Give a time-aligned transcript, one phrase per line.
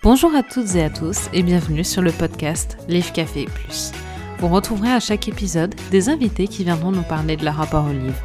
[0.00, 3.90] Bonjour à toutes et à tous et bienvenue sur le podcast Livre Café Plus.
[4.38, 7.92] Vous retrouverez à chaque épisode des invités qui viendront nous parler de leur rapport au
[7.92, 8.22] livre.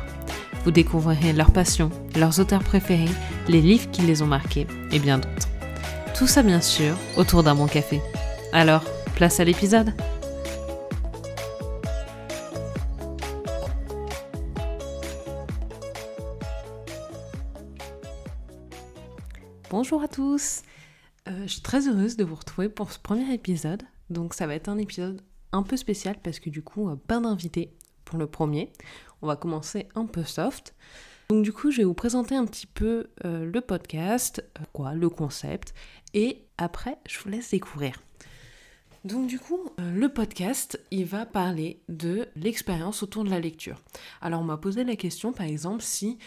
[0.64, 3.10] Vous découvrirez leur passion, leurs auteurs préférés,
[3.48, 5.50] les livres qui les ont marqués et bien d'autres.
[6.16, 8.02] Tout ça bien sûr autour d'un bon café.
[8.52, 8.84] Alors,
[9.16, 9.94] place à l'épisode
[21.74, 23.82] très heureuse de vous retrouver pour ce premier épisode.
[24.12, 27.20] Donc ça va être un épisode un peu spécial parce que du coup, euh, pas
[27.20, 27.74] d'invité
[28.06, 28.72] pour le premier.
[29.24, 30.76] On va commencer un peu soft.
[31.30, 35.10] Donc du coup, je vais vous présenter un petit peu euh, le podcast, quoi, le
[35.10, 35.74] concept,
[36.14, 38.00] et après, je vous laisse découvrir.
[39.04, 43.82] Donc du coup, le podcast, il va parler de l'expérience autour de la lecture.
[44.22, 46.20] Alors on m'a posé la question, par exemple, si,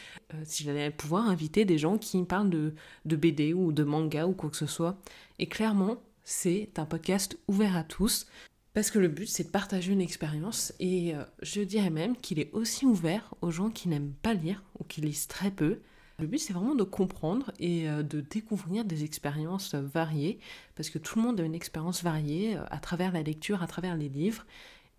[0.44, 2.74] si j'allais pouvoir inviter des gens qui parlent de,
[3.06, 4.98] de BD ou de manga ou quoi que ce soit.
[5.38, 8.26] Et clairement, c'est un podcast ouvert à tous.
[8.74, 12.52] Parce que le but, c'est de partager une expérience et je dirais même qu'il est
[12.52, 15.80] aussi ouvert aux gens qui n'aiment pas lire ou qui lisent très peu.
[16.18, 20.40] Le but, c'est vraiment de comprendre et de découvrir des expériences variées,
[20.74, 23.96] parce que tout le monde a une expérience variée à travers la lecture, à travers
[23.96, 24.44] les livres.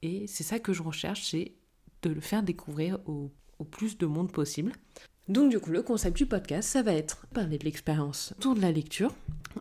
[0.01, 1.53] Et c'est ça que je recherche, c'est
[2.01, 4.71] de le faire découvrir au, au plus de monde possible.
[5.27, 8.61] Donc du coup, le concept du podcast, ça va être parler de l'expérience autour de
[8.61, 9.13] la lecture,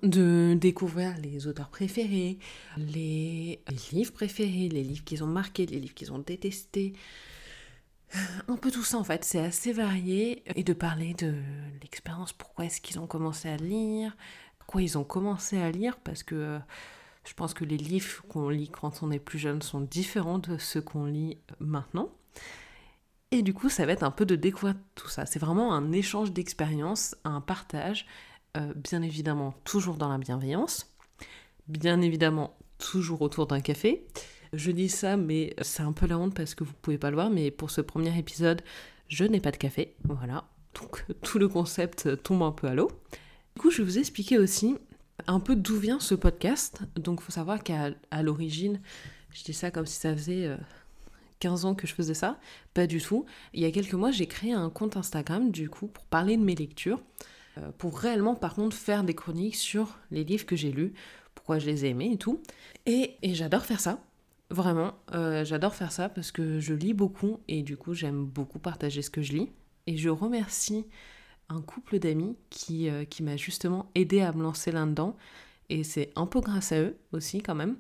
[0.03, 2.39] de découvrir les auteurs préférés,
[2.77, 3.61] les,
[3.93, 6.93] livres préférés, les livres qu'ils ont marqués, les livres qu'ils ont détestés.
[8.47, 10.45] Un peu tout ça en fait, c'est assez varié.
[10.55, 11.35] Et de parler de
[11.83, 14.17] l'expérience, pourquoi est-ce qu'ils ont commencé à lire,
[14.59, 16.61] pourquoi ils ont commencé à lire, parce que
[17.25, 20.59] je pense que les livres qu'on lit quand on est plus jeune sont différents de
[20.59, 22.11] ceux qu'on lit maintenant.
[23.33, 25.27] Et du coup, ça va être un peu de découvrir tout ça.
[25.27, 28.07] C'est vraiment un échange d'expériences, un partage,
[28.57, 30.95] euh, bien évidemment toujours dans la bienveillance,
[31.67, 34.07] bien évidemment toujours autour d'un café.
[34.53, 37.17] Je dis ça, mais c'est un peu la honte parce que vous pouvez pas le
[37.17, 38.63] voir, mais pour ce premier épisode,
[39.09, 39.97] je n'ai pas de café.
[40.05, 40.45] Voilà.
[40.75, 42.91] Donc tout le concept tombe un peu à l'eau.
[43.57, 44.77] Du coup, je vais vous expliquer aussi
[45.27, 46.81] un peu d'où vient ce podcast.
[46.95, 47.91] Donc, faut savoir qu'à
[48.23, 48.81] l'origine,
[49.31, 50.57] je dis ça comme si ça faisait euh,
[51.41, 52.39] 15 ans que je faisais ça.
[52.75, 53.27] Pas du tout.
[53.53, 56.43] Il y a quelques mois, j'ai créé un compte Instagram, du coup, pour parler de
[56.43, 57.01] mes lectures.
[57.59, 60.93] Euh, pour réellement, par contre, faire des chroniques sur les livres que j'ai lus,
[61.35, 62.43] pourquoi je les ai aimés et tout.
[62.87, 64.01] Et, et j'adore faire ça.
[64.51, 68.59] Vraiment, euh, j'adore faire ça parce que je lis beaucoup et du coup, j'aime beaucoup
[68.59, 69.51] partager ce que je lis.
[69.87, 70.87] Et je remercie
[71.49, 75.17] un couple d'amis qui, euh, qui m'a justement aidé à me lancer là-dedans.
[75.69, 77.77] Et c'est un peu grâce à eux aussi, quand même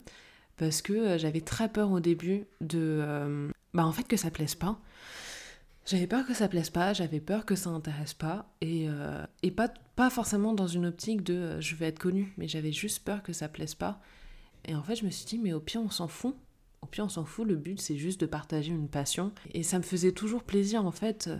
[0.56, 4.78] parce que j'avais très peur au début de bah en fait que ça plaise pas.
[5.84, 8.88] J'avais peur que ça plaise pas j'avais peur que ça intéresse pas et,
[9.42, 13.04] et pas, pas forcément dans une optique de je vais être connue mais j'avais juste
[13.04, 14.00] peur que ça plaise pas.
[14.64, 16.34] Et en fait je me suis dit mais au pire on s'en fout.
[16.82, 19.32] Au pire on s'en fout le but c'est juste de partager une passion.
[19.54, 21.30] Et ça me faisait toujours plaisir en fait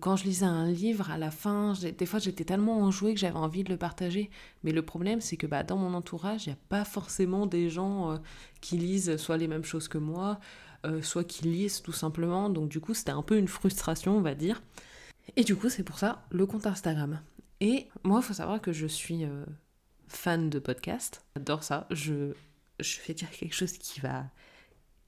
[0.00, 3.36] quand je lisais un livre, à la fin, des fois j'étais tellement enjouée que j'avais
[3.36, 4.30] envie de le partager.
[4.62, 7.68] Mais le problème, c'est que bah, dans mon entourage, il n'y a pas forcément des
[7.68, 8.18] gens euh,
[8.60, 10.38] qui lisent soit les mêmes choses que moi,
[10.86, 12.50] euh, soit qui lisent tout simplement.
[12.50, 14.62] Donc du coup, c'était un peu une frustration, on va dire.
[15.36, 17.20] Et du coup, c'est pour ça le compte Instagram.
[17.60, 19.44] Et moi, il faut savoir que je suis euh,
[20.08, 21.24] fan de podcast.
[21.36, 21.86] J'adore ça.
[21.90, 22.32] Je,
[22.80, 24.26] je vais dire quelque chose qui va,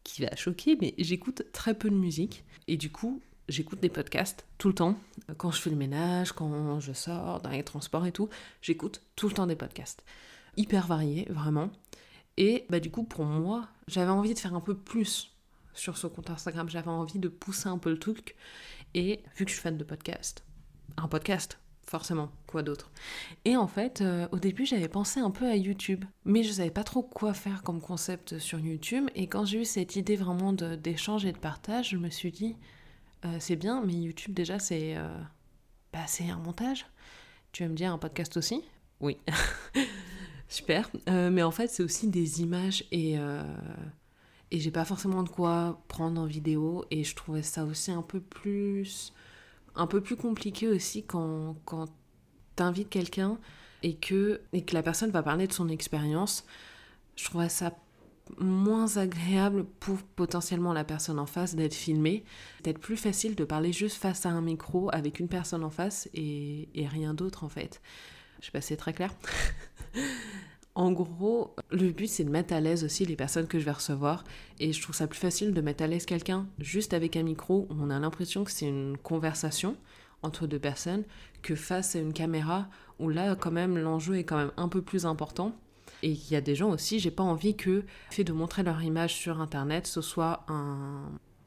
[0.04, 2.44] qui va choquer, mais j'écoute très peu de musique.
[2.68, 4.98] Et du coup, j'écoute des podcasts tout le temps.
[5.36, 8.28] Quand je fais le ménage, quand je sors, dans les transports et tout,
[8.62, 10.04] j'écoute tout le temps des podcasts.
[10.56, 11.70] Hyper variés, vraiment.
[12.36, 15.32] Et bah, du coup, pour moi, j'avais envie de faire un peu plus
[15.72, 16.68] sur ce compte Instagram.
[16.68, 18.36] J'avais envie de pousser un peu le truc.
[18.94, 20.44] Et vu que je suis fan de podcasts,
[20.96, 22.90] un podcast, forcément, quoi d'autre.
[23.44, 26.70] Et en fait, euh, au début, j'avais pensé un peu à YouTube, mais je savais
[26.70, 29.08] pas trop quoi faire comme concept sur YouTube.
[29.14, 32.56] Et quand j'ai eu cette idée vraiment d'échange et de partage, je me suis dit,
[33.24, 35.08] euh, c'est bien, mais YouTube déjà c'est euh,
[35.92, 36.86] bah, c'est un montage.
[37.52, 38.62] Tu vas me dire un podcast aussi?
[39.00, 39.18] Oui.
[40.48, 40.90] Super.
[41.08, 43.14] Euh, mais en fait c'est aussi des images et,
[44.50, 48.02] et j'ai pas forcément de quoi prendre en vidéo et je trouvais ça aussi un
[48.02, 49.12] peu plus
[49.74, 51.86] un peu plus compliqué aussi quand, quand
[52.56, 53.38] t'invites quelqu'un
[53.82, 56.44] et que, et que la personne va parler de son expérience.
[57.16, 57.76] Je trouvais ça
[58.38, 62.24] moins agréable pour potentiellement la personne en face d'être filmée.
[62.62, 66.08] Peut-être plus facile de parler juste face à un micro avec une personne en face
[66.14, 67.80] et, rien d'autre en fait.
[68.40, 69.14] Je sais pas si c'est très clair.
[70.74, 73.72] en gros, le but c'est de mettre à l'aise aussi les personnes que je vais
[73.72, 74.24] recevoir
[74.58, 77.66] et je trouve ça plus facile de mettre à l'aise quelqu'un juste avec un micro
[77.70, 79.76] où on a l'impression que c'est une conversation
[80.22, 81.04] entre deux personnes
[81.42, 82.68] que face à une caméra
[82.98, 85.54] où là quand même l'enjeu est quand même un peu plus important
[86.04, 88.62] Et il y a des gens aussi, j'ai pas envie que le fait de montrer
[88.62, 91.00] leur image sur internet, ce soit un,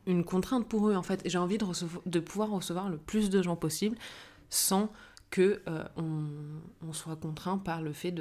[0.07, 1.21] une contrainte pour eux en fait.
[1.25, 3.98] J'ai envie de, pouvoir recevoir le plus de gens possible
[4.50, 4.92] sans
[5.30, 8.12] que euh, on, soit contraint par le fait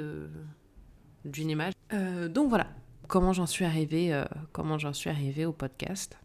[1.25, 1.73] d'une image.
[1.91, 2.67] Euh, donc voilà,
[3.07, 6.19] comment j'en suis euh, comment j'en suis arrivée au podcast.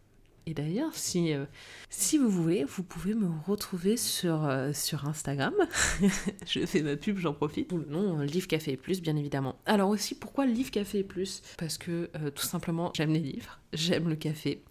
[0.45, 1.33] Et d'ailleurs, si,
[1.89, 5.53] si vous voulez, vous pouvez me retrouver sur, sur Instagram.
[6.47, 7.69] je fais ma pub, j'en profite.
[7.71, 9.57] Sous le nom Livre Café Plus, bien évidemment.
[9.65, 11.41] Alors aussi, pourquoi Livre Café Plus?
[11.57, 14.63] Parce que tout simplement, j'aime les livres, j'aime le café.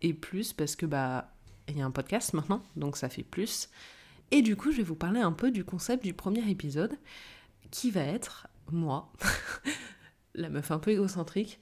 [0.00, 1.30] Et plus parce que, bah,
[1.68, 3.68] il y a un podcast maintenant, donc ça fait plus.
[4.30, 6.96] Et du coup, je vais vous parler un peu du concept du premier épisode,
[7.70, 9.10] qui va être moi,
[10.34, 11.58] la meuf un peu égocentrique.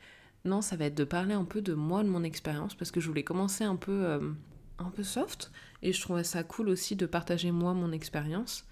[0.47, 3.01] Non, ça va être de parler un peu de moi, de mon expérience, parce que
[3.01, 4.33] je voulais commencer un peu, euh,
[4.79, 5.51] un peu soft,
[5.83, 8.65] et je trouvais ça cool aussi de partager moi mon expérience.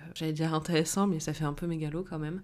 [0.00, 2.42] Euh, j'allais dire intéressant, mais ça fait un peu mégalo quand même.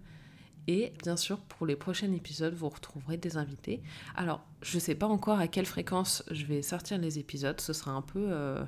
[0.69, 3.83] Et bien sûr, pour les prochains épisodes, vous retrouverez des invités.
[4.15, 7.91] Alors, je sais pas encore à quelle fréquence je vais sortir les épisodes, ce sera
[7.93, 8.27] un peu...
[8.31, 8.65] Euh,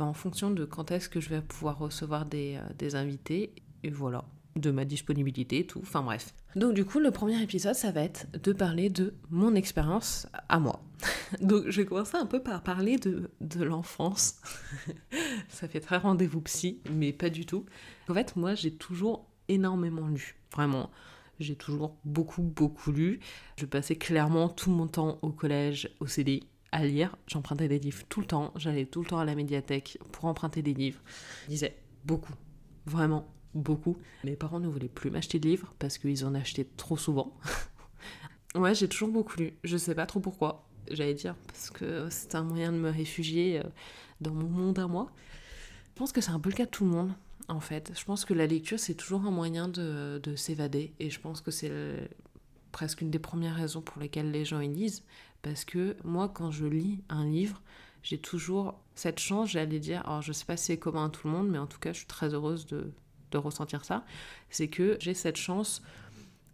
[0.00, 3.52] en fonction de quand est-ce que je vais pouvoir recevoir des invités,
[3.82, 4.24] et voilà,
[4.58, 6.34] de ma disponibilité, tout, enfin bref.
[6.56, 10.58] Donc du coup, le premier épisode, ça va être de parler de mon expérience à
[10.58, 10.82] moi.
[11.40, 14.40] Donc je vais commencer un peu par parler de, de l'enfance.
[15.48, 17.66] ça fait très rendez-vous psy, mais pas du tout.
[18.08, 20.90] En fait, moi, j'ai toujours énormément lu, vraiment.
[21.38, 23.20] J'ai toujours beaucoup, beaucoup lu.
[23.56, 27.16] Je passais clairement tout mon temps au collège, au CDI, à lire.
[27.28, 28.52] J'empruntais des livres tout le temps.
[28.56, 31.00] J'allais tout le temps à la médiathèque pour emprunter des livres.
[31.46, 32.34] Je lisais beaucoup,
[32.86, 33.96] vraiment beaucoup.
[34.24, 37.36] Mes parents ne voulaient plus m'acheter de livres parce qu'ils en achetaient trop souvent.
[38.54, 39.54] ouais, j'ai toujours beaucoup lu.
[39.64, 40.68] Je sais pas trop pourquoi.
[40.90, 43.68] J'allais dire parce que c'est un moyen de me réfugier euh,
[44.20, 45.10] dans mon monde à moi.
[45.94, 47.12] Je pense que c'est un peu le cas de tout le monde
[47.48, 47.92] en fait.
[47.98, 50.94] Je pense que la lecture, c'est toujours un moyen de, de s'évader.
[50.98, 51.72] Et je pense que c'est
[52.72, 55.02] presque une des premières raisons pour lesquelles les gens y lisent.
[55.42, 57.62] Parce que moi, quand je lis un livre,
[58.02, 61.26] j'ai toujours cette chance, j'allais dire, alors je sais pas si c'est commun à tout
[61.26, 62.92] le monde, mais en tout cas, je suis très heureuse de,
[63.30, 64.04] de ressentir ça.
[64.50, 65.82] C'est que j'ai cette chance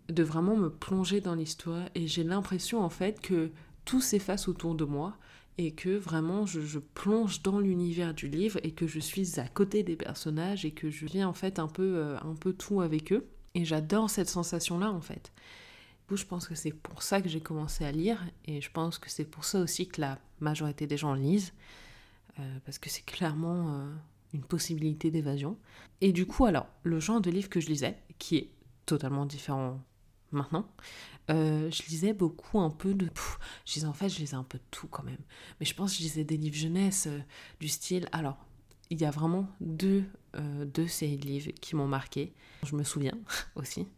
[0.09, 3.50] de vraiment me plonger dans l'histoire et j'ai l'impression en fait que
[3.85, 5.17] tout s'efface autour de moi
[5.56, 9.82] et que vraiment je, plonge dans l'univers du livre et que je suis à côté
[9.82, 13.12] des personnages et que je viens en fait un peu, euh, un peu tout avec
[13.12, 13.26] eux.
[13.55, 15.32] Et j'adore cette sensation-là en fait
[16.17, 19.11] je pense que c'est pour ça que j'ai commencé à lire et je pense que
[19.11, 21.53] c'est pour ça aussi que la majorité des gens lisent,
[22.38, 23.94] euh, parce que c'est clairement euh,
[24.35, 25.57] une possibilité d'évasion.
[26.01, 28.51] Et du coup, alors, le genre de livre que je lisais, qui est
[28.85, 29.81] totalement différent
[30.33, 30.69] maintenant,
[31.31, 33.09] euh, je lisais beaucoup un peu de...
[33.65, 35.23] je lisais, en fait, je lisais un peu de tout quand même.
[35.59, 37.09] Mais je pense que je lisais des livres jeunesse
[37.61, 38.09] du style...
[38.13, 38.37] Alors,
[38.91, 40.05] il y a vraiment deux,
[40.67, 42.35] deux séries de livres qui m'ont marqué.
[42.65, 43.19] Je me souviens
[43.55, 43.89] aussi.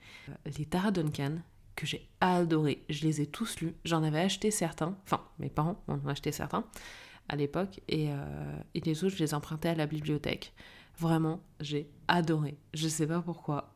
[0.56, 1.38] Les Tara Duncan
[1.74, 2.84] que j'ai adoré.
[2.88, 3.74] Je les ai tous lus.
[3.84, 4.96] J'en avais acheté certains.
[5.04, 6.64] Enfin, mes parents en ont acheté certains
[7.28, 7.80] à l'époque.
[7.88, 10.52] Et, euh, et, les autres, je les empruntais à la bibliothèque.
[10.98, 12.56] Vraiment, j'ai adoré.
[12.74, 13.74] Je sais pas pourquoi.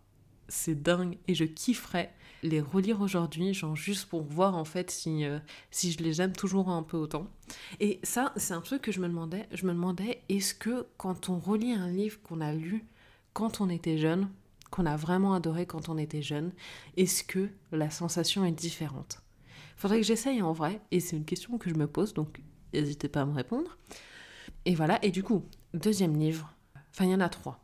[0.49, 1.19] C'est dingue.
[1.29, 2.13] Et je kifferais
[2.43, 5.39] les relire aujourd'hui, genre juste pour voir en fait si, euh,
[5.71, 7.29] si je les aime toujours un peu autant.
[7.81, 9.47] Et ça, c'est un truc que je me demandais.
[9.53, 12.87] Je me demandais, est-ce que quand on relit un livre qu'on a lu
[13.33, 14.29] quand on était jeune,
[14.71, 16.53] qu'on a vraiment adoré quand on était jeune,
[16.97, 19.23] est-ce que la sensation est différente?
[19.77, 22.41] Faudrait que j'essaye en vrai, et c'est une question que je me pose, donc
[22.73, 23.77] n'hésitez pas à me répondre.
[24.65, 26.53] Et voilà, et du coup, deuxième livre,
[26.91, 27.61] enfin il y en a trois.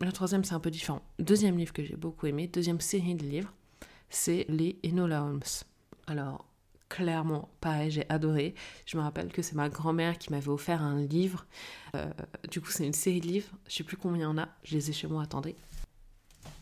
[0.00, 1.02] Le troisième c'est un peu différent.
[1.18, 3.52] Deuxième livre que j'ai beaucoup aimé, deuxième série de livres,
[4.10, 5.42] c'est les Enola Holmes.
[6.06, 6.46] Alors,
[6.88, 8.54] clairement, pareil, j'ai adoré.
[8.86, 11.46] Je me rappelle que c'est ma grand-mère qui m'avait offert un livre.
[11.94, 12.10] Euh,
[12.50, 13.50] du coup, c'est une série de livres.
[13.68, 14.48] Je sais plus combien il y en a.
[14.64, 15.54] Je les ai chez moi, attendez.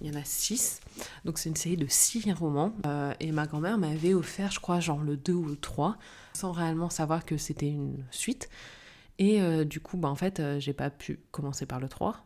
[0.01, 0.81] Il y en a six.
[1.25, 2.75] Donc c'est une série de six romans.
[2.87, 5.97] Euh, et ma grand-mère m'avait offert, je crois, genre le 2 ou le 3,
[6.37, 8.49] sans réellement savoir que c'était une suite.
[9.19, 12.25] Et euh, du coup, bah, en fait, euh, j'ai pas pu commencer par le 3.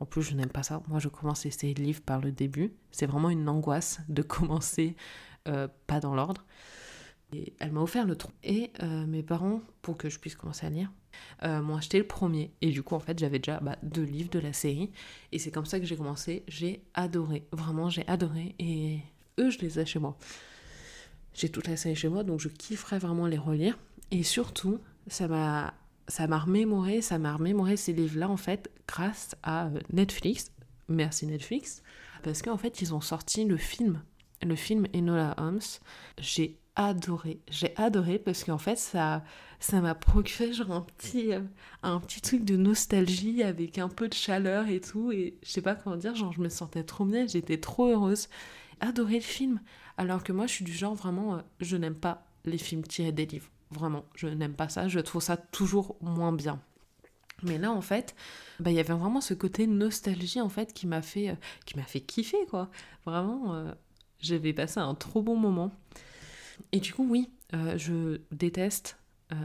[0.00, 0.82] en plus, je n'aime pas ça.
[0.88, 2.72] Moi, je commence les séries de livres par le début.
[2.90, 4.96] C'est vraiment une angoisse de commencer
[5.44, 6.44] pas dans l'ordre.
[7.32, 8.32] Et elle m'a offert le 3.
[8.44, 8.72] Et
[9.06, 10.90] mes parents, pour que je puisse commencer à lire,
[11.44, 12.52] euh, m'ont acheté le premier.
[12.60, 14.90] Et du coup, en fait, j'avais déjà bah, deux livres de la série.
[15.32, 16.44] Et c'est comme ça que j'ai commencé.
[16.48, 17.46] J'ai adoré.
[17.52, 18.54] Vraiment, j'ai adoré.
[18.58, 19.00] Et
[19.38, 20.16] eux, je les ai chez moi.
[21.34, 23.78] J'ai toute la série chez moi, donc je kifferais vraiment les relire.
[24.10, 25.74] Et surtout, ça m'a
[26.08, 30.50] ça m'a remémoré, ça m'a remémoré ces livres-là, en fait, grâce à euh, Netflix.
[30.88, 31.82] Merci Netflix.
[32.22, 34.02] Parce qu'en fait, ils ont sorti le film.
[34.42, 35.60] Le film Enola Holmes.
[36.18, 37.40] J'ai adoré.
[37.50, 39.22] J'ai adoré parce qu'en fait, ça
[39.60, 41.40] ça m'a procuré genre un petit, euh,
[41.84, 45.12] un petit truc de nostalgie avec un peu de chaleur et tout.
[45.12, 48.28] Et je sais pas comment dire, genre je me sentais trop bien, j'étais trop heureuse.
[48.80, 49.60] adoré le film.
[49.96, 53.12] Alors que moi, je suis du genre vraiment, euh, je n'aime pas les films tirés
[53.12, 53.48] des livres.
[53.70, 54.88] Vraiment, je n'aime pas ça.
[54.88, 56.60] Je trouve ça toujours moins bien.
[57.42, 58.14] Mais là, en fait,
[58.60, 61.34] bah, il y avait vraiment ce côté nostalgie, en fait, qui m'a fait, euh,
[61.66, 62.70] qui m'a fait kiffer, quoi.
[63.04, 63.72] Vraiment, euh,
[64.20, 65.72] j'avais passé un trop bon moment.
[66.70, 67.30] Et du coup, oui,
[67.76, 68.96] je déteste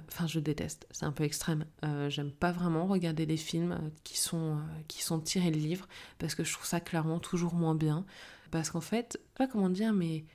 [0.09, 1.65] enfin je déteste, c'est un peu extrême.
[2.09, 5.87] J'aime pas vraiment regarder les films qui sont, qui sont tirés de livres
[6.19, 8.05] parce que je trouve ça clairement toujours moins bien.
[8.51, 10.25] Parce qu'en fait, pas comment dire, mais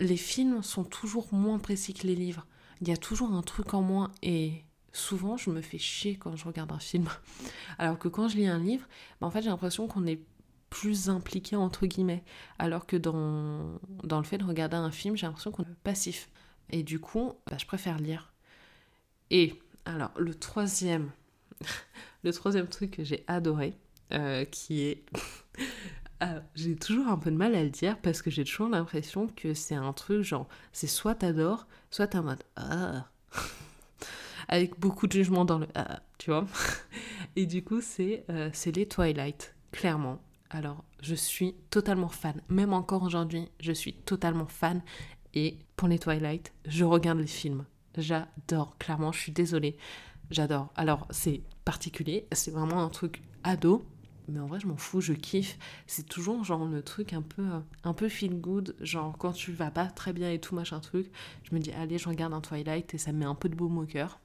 [0.00, 2.46] les films sont toujours moins précis que les livres.
[2.80, 6.36] Il y a toujours un truc en moins et souvent je me fais chier quand
[6.36, 7.08] je regarde un film.
[7.78, 8.86] Alors que quand je lis un livre,
[9.20, 10.20] bah, j'ai l'impression qu'on est
[10.70, 12.24] plus impliqué entre guillemets.
[12.58, 16.28] Alors que dans, dans le fait de regarder un film, j'ai l'impression qu'on est passif.
[16.70, 18.32] Et du coup, bah, je préfère lire.
[19.30, 21.10] Et alors le troisième,
[22.24, 23.78] le troisième truc que j'ai adoré,
[24.12, 25.04] euh, qui est
[26.20, 29.26] ah, j'ai toujours un peu de mal à le dire parce que j'ai toujours l'impression
[29.28, 33.06] que c'est un truc genre, c'est soit t'adores, soit t'es en mode ah.
[34.48, 36.46] Avec beaucoup de jugement dans le ah, tu vois.
[37.36, 40.20] Et du coup, c'est euh, les Twilight, clairement.
[40.50, 42.40] Alors, je suis totalement fan.
[42.48, 44.82] Même encore aujourd'hui, je suis totalement fan.
[45.32, 47.64] Et pour les Twilight, je regarde les films.
[47.96, 49.76] J'adore, clairement, je suis désolée.
[50.30, 50.72] J'adore.
[50.76, 53.84] Alors, c'est particulier, c'est vraiment un truc ado,
[54.28, 55.58] mais en vrai je m'en fous, je kiffe.
[55.86, 59.52] C'est toujours genre le truc un peu euh, un peu feel good, genre quand tu
[59.52, 61.10] vas pas très bien et tout machin truc,
[61.42, 63.54] je me dis allez, je regarde un Twilight et ça me met un peu de
[63.54, 64.20] baume au cœur.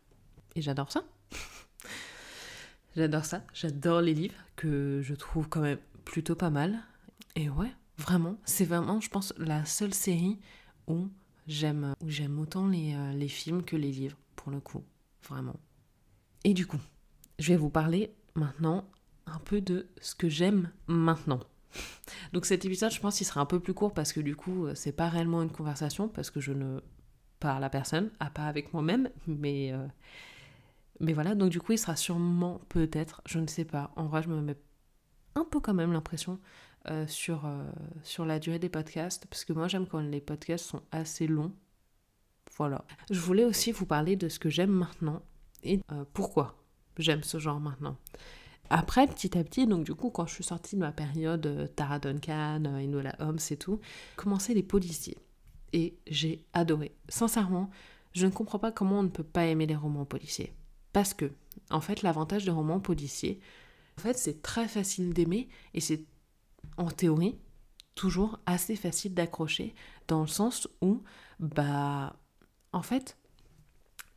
[0.56, 1.04] Et j'adore ça.
[2.96, 6.80] j'adore ça, j'adore les livres que je trouve quand même plutôt pas mal.
[7.36, 10.40] Et ouais, vraiment, c'est vraiment je pense la seule série
[10.88, 11.08] où
[11.48, 14.84] j'aime où j'aime autant les, euh, les films que les livres pour le coup,
[15.28, 15.60] vraiment.
[16.44, 16.80] Et du coup,
[17.40, 18.86] je vais vous parler maintenant
[19.34, 21.40] un peu de ce que j'aime maintenant.
[22.34, 24.66] Donc cet épisode, je pense qu'il sera un peu plus court parce que du coup,
[24.66, 26.80] euh, c'est pas réellement une conversation parce que je ne
[27.40, 29.88] parle à personne, à pas avec moi-même, mais euh,
[31.00, 31.36] mais voilà.
[31.36, 33.92] Donc du coup, il sera sûrement peut-être, je ne sais pas.
[33.96, 34.58] En vrai, je me mets
[35.36, 36.40] un peu quand même l'impression
[36.90, 37.50] euh, sur
[38.04, 41.54] sur la durée des podcasts parce que moi, j'aime quand les podcasts sont assez longs.
[42.58, 42.84] Voilà.
[43.10, 45.22] Je voulais aussi vous parler de ce que j'aime maintenant
[45.64, 45.80] et
[46.14, 46.58] pourquoi
[46.98, 47.96] j'aime ce genre maintenant.
[48.70, 51.68] Après, petit à petit, donc du coup, quand je suis sortie de ma période euh,
[51.68, 53.80] Tara Duncan, euh, Enola Holmes et tout,
[54.16, 55.18] commençaient les policiers.
[55.74, 56.96] Et j'ai adoré.
[57.08, 57.70] Sincèrement,
[58.14, 60.54] je ne comprends pas comment on ne peut pas aimer les romans policiers.
[60.94, 61.32] Parce que,
[61.70, 63.40] en fait, l'avantage des romans policiers,
[63.98, 66.06] en fait, c'est très facile d'aimer et c'est,
[66.78, 67.38] en théorie,
[67.96, 69.76] toujours assez facile d'accrocher
[70.08, 71.04] dans le sens où,
[71.40, 72.16] bah,
[72.72, 73.18] en fait,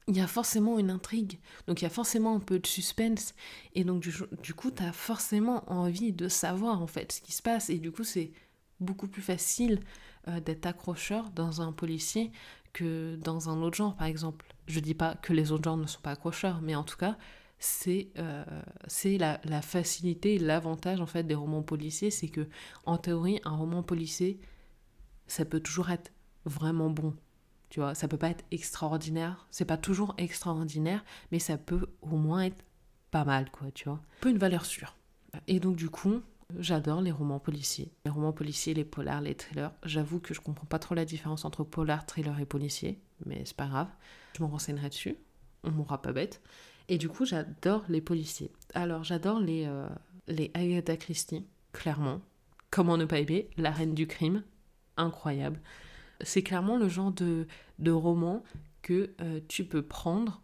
[0.08, 3.34] il y a forcément une intrigue, donc il y a forcément un peu de suspense,
[3.74, 7.42] et donc du, coup, tu as forcément envie de savoir en fait ce qui se
[7.42, 8.32] passe, et du coup, c'est
[8.80, 9.80] beaucoup plus facile
[10.28, 12.32] euh, d'être accrocheur dans un policier
[12.72, 14.46] que dans un autre genre, par exemple.
[14.66, 17.16] Je dis pas que les autres genres ne sont pas accrocheurs, mais en tout cas,
[17.58, 18.44] c'est euh,
[19.04, 22.48] la, la, facilité, l'avantage en fait des romans policiers, c'est que
[22.86, 24.40] en théorie, un roman policier,
[25.26, 26.10] ça peut toujours être
[26.44, 27.14] vraiment bon.
[27.72, 32.18] Tu vois, ça peut pas être extraordinaire, c'est pas toujours extraordinaire, mais ça peut au
[32.18, 32.62] moins être
[33.10, 33.94] pas mal, quoi, tu vois.
[33.94, 34.94] Un peu une valeur sûre.
[35.46, 36.20] Et donc, du coup,
[36.58, 37.90] j'adore les romans policiers.
[38.04, 39.70] Les romans policiers, les polars, les thrillers.
[39.84, 43.56] J'avoue que je comprends pas trop la différence entre polar, thriller et policier, mais c'est
[43.56, 43.88] pas grave.
[44.36, 45.16] Je m'en renseignerai dessus.
[45.64, 46.42] On m'aura pas bête.
[46.90, 48.52] Et du coup, j'adore les policiers.
[48.74, 49.88] Alors, j'adore les, euh,
[50.28, 52.20] les Agatha Christie, clairement.
[52.70, 54.44] Comment ne pas aimer La reine du crime,
[54.98, 55.58] incroyable
[56.22, 57.46] c'est clairement le genre de,
[57.78, 58.42] de roman
[58.82, 60.42] que euh, tu peux prendre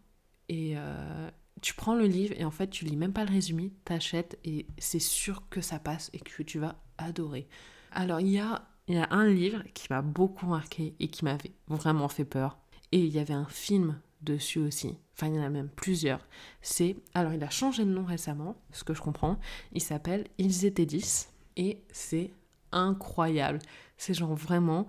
[0.49, 1.31] et euh,
[1.61, 4.67] tu prends le livre et en fait tu lis même pas le résumé, t'achètes et
[4.79, 7.49] c'est sûr que ça passe et que tu vas adorer.
[7.93, 11.25] Alors il y a, il y a un livre qui m'a beaucoup marqué et qui
[11.25, 12.59] m'avait vraiment fait peur
[12.93, 14.97] et il y avait un film dessus aussi.
[15.15, 16.27] Enfin, il y en a même plusieurs.
[16.63, 16.97] C'est.
[17.15, 19.39] Alors, il a changé de nom récemment, ce que je comprends.
[19.73, 22.31] Il s'appelle Ils étaient 10 et c'est
[22.73, 23.59] incroyable.
[23.97, 24.87] C'est genre vraiment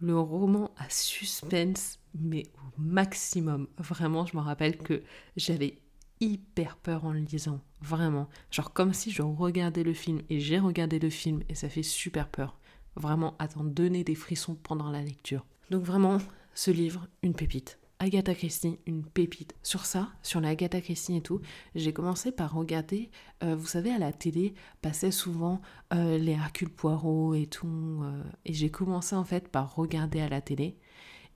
[0.00, 3.68] le roman à suspense, mais au maximum.
[3.78, 5.02] Vraiment, je me rappelle que
[5.36, 5.78] j'avais
[6.20, 7.60] hyper peur en le lisant.
[7.80, 8.28] Vraiment.
[8.50, 11.82] Genre comme si je regardais le film et j'ai regardé le film et ça fait
[11.82, 12.58] super peur.
[12.96, 15.44] Vraiment, à t'en donner des frissons pendant la lecture.
[15.70, 16.18] Donc vraiment,
[16.54, 17.78] ce livre, une pépite.
[18.00, 19.56] Agatha Christie, une pépite.
[19.62, 21.40] Sur ça, sur la Agatha Christie et tout,
[21.74, 23.10] j'ai commencé par regarder,
[23.42, 25.60] euh, vous savez, à la télé, passaient souvent
[25.92, 28.00] euh, les Hercule Poirot et tout.
[28.04, 30.76] Euh, et j'ai commencé en fait par regarder à la télé.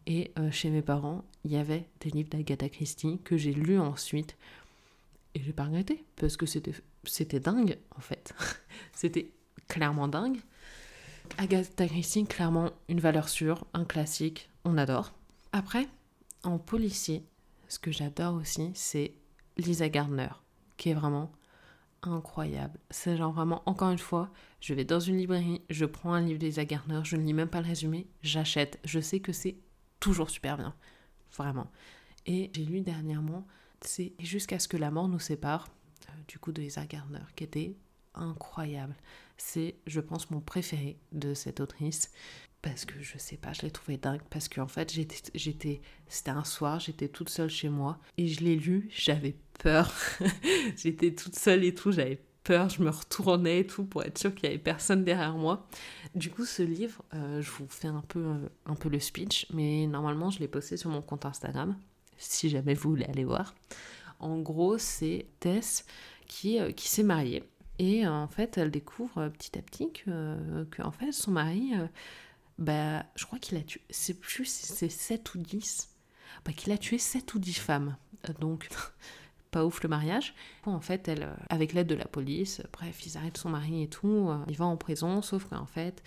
[0.07, 4.37] Et chez mes parents, il y avait des livres d'Agatha Christie que j'ai lus ensuite.
[5.37, 8.35] Et j'ai pas regretté, parce que c'était, c'était dingue en fait.
[8.95, 9.31] c'était
[9.69, 10.39] clairement dingue.
[11.39, 15.13] Agatha Christie, clairement une valeur sûre, un classique, on adore.
[15.53, 15.87] Après,
[16.43, 17.25] en policier,
[17.69, 19.15] ce que j'adore aussi, c'est
[19.57, 20.29] Lisa Gardner,
[20.77, 21.33] qui est vraiment
[22.03, 22.79] incroyable.
[22.91, 24.31] C'est genre vraiment, encore une fois,
[24.61, 27.49] je vais dans une librairie, je prends un livre d'Lisa Gardner, je ne lis même
[27.49, 28.81] pas le résumé, j'achète.
[28.85, 29.57] Je sais que c'est
[30.01, 30.75] toujours super bien.
[31.37, 31.71] Vraiment.
[32.27, 33.47] Et j'ai lu dernièrement,
[33.81, 35.69] c'est Jusqu'à ce que la mort nous sépare,
[36.09, 37.77] euh, du coup de Lisa Gardner, qui était
[38.15, 38.95] incroyable.
[39.37, 42.11] C'est, je pense, mon préféré de cette autrice.
[42.63, 44.21] Parce que je sais pas, je l'ai trouvé dingue.
[44.31, 47.99] Parce qu'en fait, j'étais, c'était un soir, j'étais toute seule chez moi.
[48.19, 49.93] Et je l'ai lu, j'avais peur.
[50.77, 54.35] j'étais toute seule et tout, j'avais peur, je me retournais et tout pour être sûre
[54.35, 55.67] qu'il y avait personne derrière moi.
[56.15, 59.47] Du coup, ce livre, euh, je vous fais un peu, euh, un peu le speech,
[59.53, 61.77] mais normalement, je l'ai posté sur mon compte Instagram,
[62.17, 63.55] si jamais vous voulez aller voir.
[64.21, 65.85] En gros, c'est Tess
[66.27, 67.45] qui, euh, qui s'est mariée
[67.79, 71.73] et en fait, elle découvre petit à petit que, que en fait, son mari,
[72.63, 75.91] bah, je crois qu'il a tué, c'est plus, c'est 7 ou 10,
[76.45, 77.97] bah, qu'il a tué 7 ou 10 femmes.
[78.39, 78.69] Donc,
[79.51, 80.35] pas ouf le mariage.
[80.65, 83.89] En fait, elle, euh, avec l'aide de la police, bref, ils arrêtent son mari et
[83.89, 86.05] tout, euh, il va en prison, sauf qu'en fait,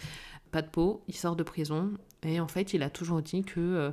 [0.52, 1.92] pas de peau, il sort de prison,
[2.24, 3.92] et en fait, il a toujours dit que, euh,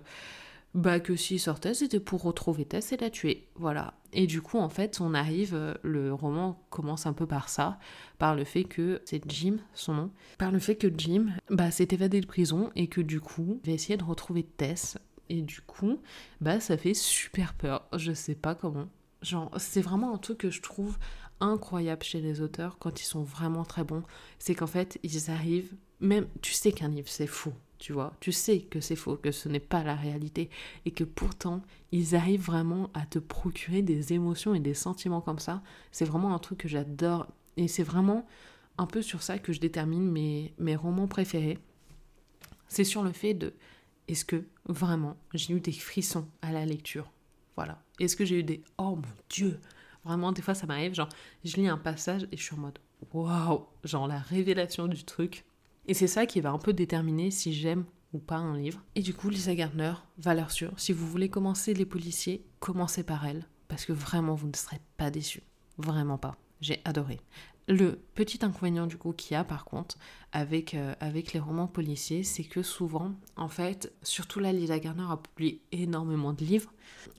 [0.75, 3.49] bah, que s'il sortait, c'était pour retrouver Tess et la tuer.
[3.57, 3.95] Voilà.
[4.13, 7.79] Et du coup, en fait, on arrive, le roman commence un peu par ça,
[8.19, 11.89] par le fait que, c'est Jim, son nom, par le fait que Jim, bah, s'est
[11.91, 14.99] évadé de prison, et que du coup, va essayer de retrouver Tess,
[15.29, 15.99] et du coup,
[16.41, 17.87] bah, ça fait super peur.
[17.97, 18.89] Je sais pas comment.
[19.23, 20.99] Genre, c'est vraiment un truc que je trouve
[21.41, 24.03] incroyable chez les auteurs quand ils sont vraiment très bons.
[24.39, 28.31] C'est qu'en fait, ils arrivent, même, tu sais qu'un livre c'est faux, tu vois, tu
[28.31, 30.51] sais que c'est faux, que ce n'est pas la réalité,
[30.85, 35.41] et que pourtant, ils arrivent vraiment à te procurer des émotions et des sentiments comme
[35.41, 35.65] ça.
[35.91, 38.25] C'est vraiment un truc que j'adore, et c'est vraiment
[38.79, 41.59] un peu sur ça que je détermine mes, romans préférés.
[42.69, 43.53] C'est sur le fait de,
[44.07, 47.11] est-ce que vraiment j'ai eu des frissons à la lecture?
[47.57, 47.83] Voilà.
[47.99, 49.59] Est-ce que j'ai eu des oh mon dieu
[50.05, 51.09] Vraiment, des fois ça m'arrive, genre
[51.45, 52.79] je lis un passage et je suis en mode
[53.13, 55.45] waouh, genre la révélation du truc.
[55.87, 58.83] Et c'est ça qui va un peu déterminer si j'aime ou pas un livre.
[58.95, 63.27] Et du coup, Lisa Gardner, valeur sûre, si vous voulez commencer les policiers, commencez par
[63.27, 65.43] elle, parce que vraiment vous ne serez pas déçus.
[65.79, 66.37] Vraiment pas.
[66.61, 67.21] J'ai adoré.
[67.69, 69.97] Le petit inconvénient du coup qu'il y a par contre
[70.33, 75.07] avec, euh, avec les romans policiers, c'est que souvent, en fait, surtout là, Lila Garner
[75.09, 76.73] a publié énormément de livres.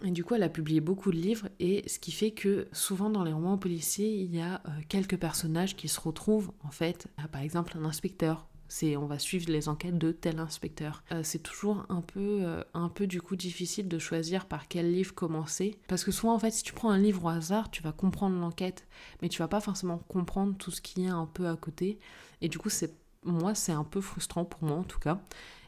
[0.04, 1.48] Et du coup, elle a publié beaucoup de livres.
[1.60, 5.18] Et ce qui fait que souvent dans les romans policiers, il y a euh, quelques
[5.18, 9.70] personnages qui se retrouvent, en fait, par exemple un inspecteur c'est on va suivre les
[9.70, 11.04] enquêtes de tel inspecteur.
[11.12, 14.92] Euh, c'est toujours un peu, euh, un peu du coup difficile de choisir par quel
[14.92, 15.78] livre commencer.
[15.88, 18.36] Parce que souvent en fait si tu prends un livre au hasard, tu vas comprendre
[18.40, 18.88] l'enquête,
[19.22, 22.00] mais tu vas pas forcément comprendre tout ce qui est un peu à côté.
[22.42, 25.22] Et du coup c'est moi c'est un peu frustrant pour moi en tout cas.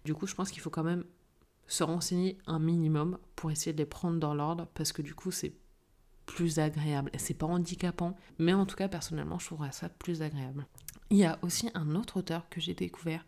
[0.04, 1.04] Du coup je pense qu'il faut quand même
[1.68, 5.30] se renseigner un minimum pour essayer de les prendre dans l'ordre parce que du coup
[5.30, 5.54] c'est
[6.26, 7.12] plus agréable.
[7.20, 10.66] C'est pas handicapant, mais en tout cas personnellement je trouverais ça plus agréable.
[11.10, 13.26] Il y a aussi un autre auteur que j'ai découvert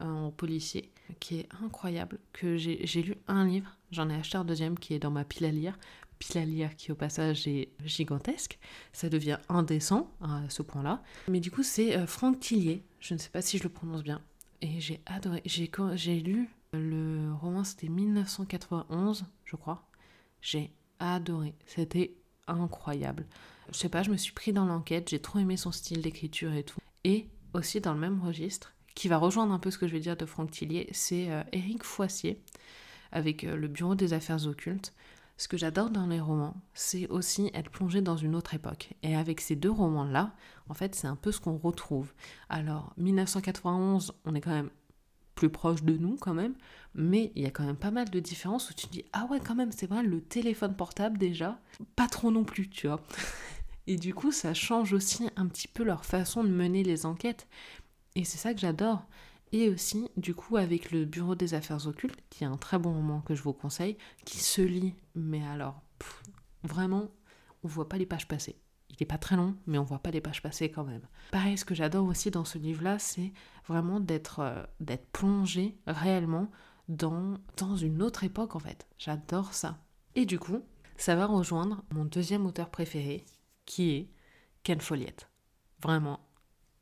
[0.00, 4.44] euh, en policier qui est incroyable, que j'ai lu un livre, j'en ai acheté un
[4.44, 5.78] deuxième qui est dans ma pile à lire,
[6.18, 8.58] pile à lire qui au passage est gigantesque,
[8.92, 11.02] ça devient indécent à ce point-là.
[11.28, 14.02] Mais du coup c'est euh, Franck Tillier, je ne sais pas si je le prononce
[14.02, 14.22] bien,
[14.62, 19.86] et j'ai adoré, j'ai lu le roman, c'était 1991 je crois,
[20.40, 22.14] j'ai adoré, c'était
[22.48, 23.26] incroyable.
[23.70, 26.52] Je sais pas, je me suis pris dans l'enquête, j'ai trop aimé son style d'écriture
[26.52, 26.81] et tout.
[27.04, 30.00] Et aussi dans le même registre, qui va rejoindre un peu ce que je vais
[30.00, 32.42] dire de Franck Tillier, c'est euh, Éric Foissier,
[33.10, 34.92] avec euh, le Bureau des Affaires Occultes.
[35.38, 38.90] Ce que j'adore dans les romans, c'est aussi être plongé dans une autre époque.
[39.02, 40.34] Et avec ces deux romans-là,
[40.68, 42.12] en fait, c'est un peu ce qu'on retrouve.
[42.48, 44.70] Alors, 1991, on est quand même
[45.34, 46.54] plus proche de nous quand même,
[46.94, 49.26] mais il y a quand même pas mal de différences où tu te dis ah
[49.30, 51.58] ouais quand même c'est vrai le téléphone portable déjà,
[51.96, 53.00] pas trop non plus tu vois.
[53.86, 57.48] Et du coup, ça change aussi un petit peu leur façon de mener les enquêtes.
[58.14, 59.04] Et c'est ça que j'adore.
[59.52, 62.94] Et aussi, du coup, avec le Bureau des Affaires Occultes, qui est un très bon
[62.94, 65.82] roman que je vous conseille, qui se lit, mais alors,
[66.62, 67.10] vraiment,
[67.62, 68.56] on voit pas les pages passer.
[68.88, 71.06] Il n'est pas très long, mais on voit pas les pages passer quand même.
[71.30, 73.32] Pareil, ce que j'adore aussi dans ce livre-là, c'est
[73.66, 76.50] vraiment d'être euh, d'être plongé réellement
[76.88, 78.86] dans, dans une autre époque en fait.
[78.98, 79.78] J'adore ça.
[80.14, 80.60] Et du coup,
[80.96, 83.24] ça va rejoindre mon deuxième auteur préféré,
[83.66, 84.08] qui est
[84.62, 85.28] Ken Follett.
[85.82, 86.20] Vraiment,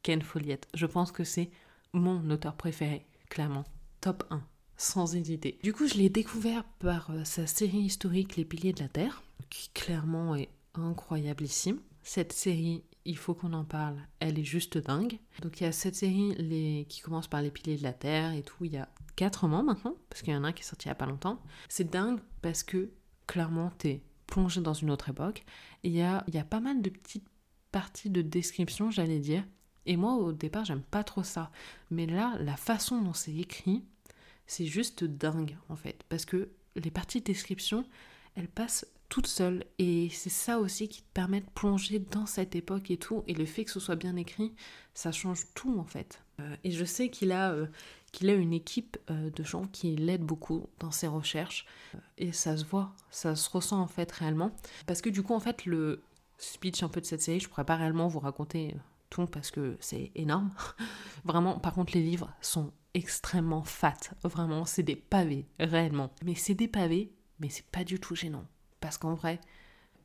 [0.03, 0.69] Ken Follett.
[0.75, 1.51] Je pense que c'est
[1.93, 3.65] mon auteur préféré, clairement.
[4.01, 4.43] Top 1,
[4.77, 5.59] sans hésiter.
[5.63, 9.23] Du coup, je l'ai découvert par euh, sa série historique Les Piliers de la Terre,
[9.51, 11.81] qui clairement est incroyablissime.
[12.03, 15.19] cette série, il faut qu'on en parle, elle est juste dingue.
[15.43, 16.87] Donc il y a cette série les...
[16.89, 19.63] qui commence par les piliers de la Terre et tout, il y a quatre romans
[19.63, 21.43] maintenant, parce qu'il y en a un qui est sorti il y a pas longtemps.
[21.69, 22.91] C'est dingue parce que
[23.27, 25.45] clairement, t'es plongé dans une autre époque.
[25.83, 27.29] Il y a, il y a pas mal de petites
[27.73, 29.45] parties de description, j'allais dire.
[29.87, 31.51] Et moi, au départ, j'aime pas trop ça.
[31.91, 33.85] Mais là, la façon dont c'est écrit,
[34.47, 36.05] c'est juste dingue, en fait.
[36.09, 37.85] Parce que les parties de description,
[38.35, 39.65] elles passent toutes seules.
[39.79, 43.25] Et c'est ça aussi qui te permet de plonger dans cette époque et tout.
[43.27, 44.55] Et le fait que ce soit bien écrit,
[44.95, 46.23] ça change tout, en fait.
[46.41, 47.67] Euh, et je sais qu'il a, euh,
[48.23, 51.67] a une équipe euh, de gens qui l'aident beaucoup dans ses recherches.
[52.19, 54.53] Et ça se voit, ça se ressent, en fait, réellement.
[54.87, 56.03] Parce que du coup, en fait, le
[56.39, 58.75] speech un peu de cette série, je pourrais pas réellement vous raconter
[59.11, 60.51] tout parce que c'est énorme.
[61.25, 63.99] Vraiment, par contre, les livres sont extrêmement fat.
[64.23, 66.11] Vraiment, c'est des pavés, réellement.
[66.25, 68.45] Mais c'est des pavés, mais c'est pas du tout gênant.
[68.81, 69.41] Parce qu'en vrai,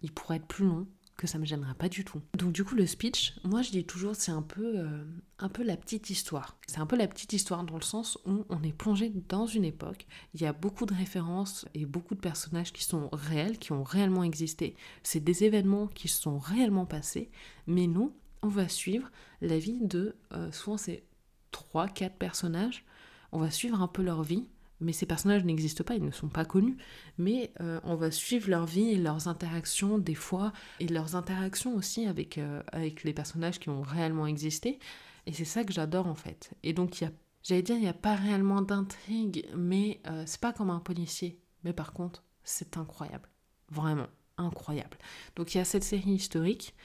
[0.02, 2.21] il pourrait être plus long, que ça me gênera pas du tout.
[2.38, 5.04] Donc du coup le speech, moi je dis toujours c'est un peu euh,
[5.39, 6.58] un peu la petite histoire.
[6.67, 9.65] C'est un peu la petite histoire dans le sens où on est plongé dans une
[9.65, 13.71] époque, il y a beaucoup de références et beaucoup de personnages qui sont réels, qui
[13.71, 14.75] ont réellement existé.
[15.04, 17.32] C'est des événements qui sont réellement passés,
[17.67, 19.10] mais nous on va suivre
[19.41, 21.04] la vie de euh, souvent c'est
[21.51, 22.86] 3 4 personnages.
[23.32, 24.47] On va suivre un peu leur vie
[24.79, 26.77] mais ces personnages n'existent pas, ils ne sont pas connus,
[27.17, 31.75] mais euh, on va suivre leur vie et leurs interactions des fois, et leurs interactions
[31.75, 34.79] aussi avec, euh, avec les personnages qui ont réellement existé,
[35.25, 36.51] et c'est ça que j'adore en fait.
[36.63, 37.11] Et donc, il y a,
[37.43, 41.39] j'allais dire, il n'y a pas réellement d'intrigue, mais euh, c'est pas comme un policier,
[41.63, 43.29] mais par contre, c'est incroyable,
[43.69, 44.07] vraiment
[44.38, 44.97] incroyable.
[45.35, 46.75] Donc, il y a cette série historique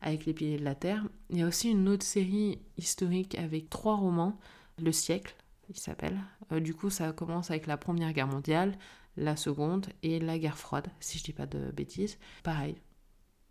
[0.00, 3.68] avec les piliers de la Terre, il y a aussi une autre série historique avec
[3.68, 4.38] trois romans,
[4.78, 5.36] Le siècle,
[5.70, 6.20] il s'appelle.
[6.52, 8.76] Euh, du coup, ça commence avec la Première Guerre mondiale,
[9.16, 12.18] la Seconde et la guerre froide, si je dis pas de bêtises.
[12.42, 12.76] Pareil,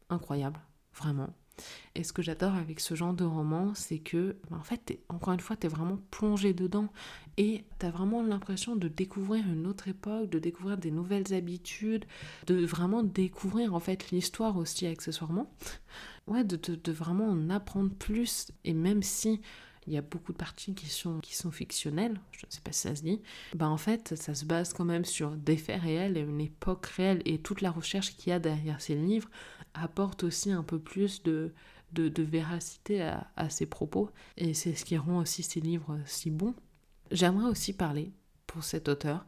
[0.09, 0.59] incroyable,
[0.93, 1.33] vraiment.
[1.95, 5.33] Et ce que j'adore avec ce genre de roman, c'est que, ben, en fait, encore
[5.33, 6.87] une fois, tu es vraiment plongé dedans
[7.35, 12.05] et tu as vraiment l'impression de découvrir une autre époque, de découvrir des nouvelles habitudes,
[12.47, 15.51] de vraiment découvrir en fait l'histoire aussi accessoirement.
[16.27, 18.51] Ouais, de, de vraiment en apprendre plus.
[18.63, 19.41] Et même si
[19.89, 22.71] il y a beaucoup de parties qui sont, qui sont fictionnelles, je ne sais pas
[22.71, 23.21] si ça se dit,
[23.55, 26.85] bah en fait, ça se base quand même sur des faits réels et une époque
[26.85, 29.29] réelle, et toute la recherche qu'il y a derrière ces livres
[29.73, 31.53] apporte aussi un peu plus de,
[31.93, 36.29] de, véracité à, à ces propos, et c'est ce qui rend aussi ces livres si
[36.29, 36.53] bons.
[37.09, 38.11] J'aimerais aussi parler,
[38.45, 39.25] pour cet auteur,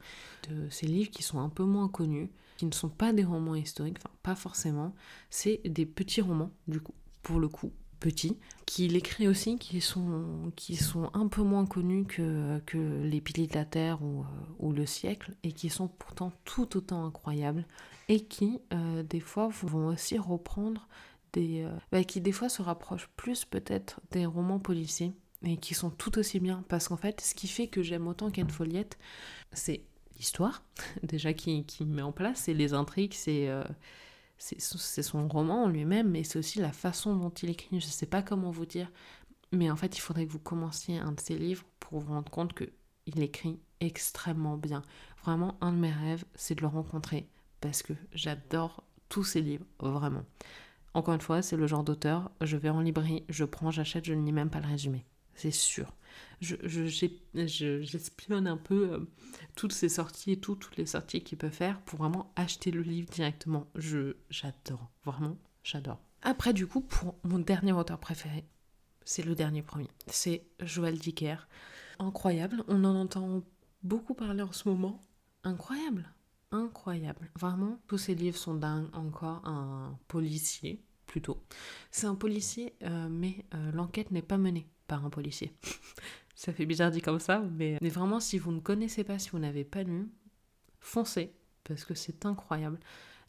[0.48, 3.56] de ces livres qui sont un peu moins connus, qui ne sont pas des romans
[3.56, 4.94] historiques, enfin pas forcément,
[5.32, 6.94] c'est des petits romans, du coup,
[7.24, 7.72] pour le coup,
[8.02, 13.22] petits, qu'il écrit aussi, qui sont, qui sont un peu moins connus que, que Les
[13.22, 14.26] Piliers de la Terre ou,
[14.62, 17.66] euh, Le Siècle, et qui sont pourtant tout autant incroyables,
[18.10, 20.88] et qui, euh, des fois, vont aussi reprendre
[21.32, 21.64] des...
[21.64, 25.14] Euh, bah, qui, des fois, se rapprochent plus peut-être des romans policiers,
[25.46, 28.32] et qui sont tout aussi bien, parce qu'en fait, ce qui fait que j'aime autant
[28.32, 28.98] qu'une Follette,
[29.54, 29.84] c'est
[30.18, 30.64] l'histoire,
[31.04, 33.48] déjà, qui, qui met en place, c'est les intrigues, c'est
[34.42, 37.80] c'est son roman en lui-même, mais c'est aussi la façon dont il écrit.
[37.80, 38.92] Je ne sais pas comment vous dire,
[39.52, 42.32] mais en fait, il faudrait que vous commenciez un de ses livres pour vous rendre
[42.32, 44.82] compte qu'il écrit extrêmement bien.
[45.24, 47.28] Vraiment, un de mes rêves, c'est de le rencontrer
[47.60, 50.26] parce que j'adore tous ses livres, vraiment.
[50.94, 54.14] Encore une fois, c'est le genre d'auteur, je vais en librairie, je prends, j'achète, je
[54.14, 55.06] ne lis même pas le résumé.
[55.36, 55.94] C'est sûr
[56.42, 59.00] j'espionne un peu euh,
[59.56, 63.10] toutes ces sorties et toutes les sorties qu'il peut faire pour vraiment acheter le livre
[63.10, 63.68] directement.
[63.76, 66.00] Je, j'adore, vraiment, j'adore.
[66.22, 68.46] Après, du coup, pour mon dernier auteur préféré,
[69.04, 71.48] c'est le dernier premier, c'est Joël Dicker.
[72.00, 73.44] Incroyable, on en entend
[73.84, 75.02] beaucoup parler en ce moment.
[75.44, 76.08] Incroyable,
[76.52, 77.32] incroyable.
[77.40, 78.90] Vraiment, tous ces livres sont dingues.
[78.94, 81.44] Encore un policier, plutôt.
[81.92, 85.54] C'est un policier, euh, mais euh, l'enquête n'est pas menée par un policier.
[86.36, 89.30] Ça fait bizarre dit comme ça, mais, mais vraiment, si vous ne connaissez pas, si
[89.30, 90.10] vous n'avez pas lu,
[90.82, 91.32] foncez,
[91.64, 92.78] parce que c'est incroyable.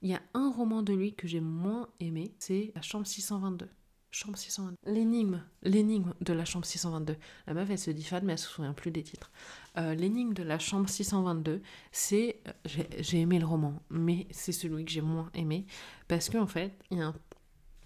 [0.01, 3.69] Il y a un roman de lui que j'ai moins aimé, c'est La Chambre 622.
[4.11, 4.77] Chambre 622.
[4.93, 7.17] L'énigme, l'énigme de la chambre 622.
[7.47, 9.31] La meuf, elle se dit fan, mais elle se souvient plus des titres.
[9.79, 12.41] Euh, l'énigme de la chambre 622, c'est.
[12.47, 15.65] Euh, j'ai aimé le roman, mais c'est celui que j'ai moins aimé.
[16.09, 17.15] Parce qu'en en fait, il y a un.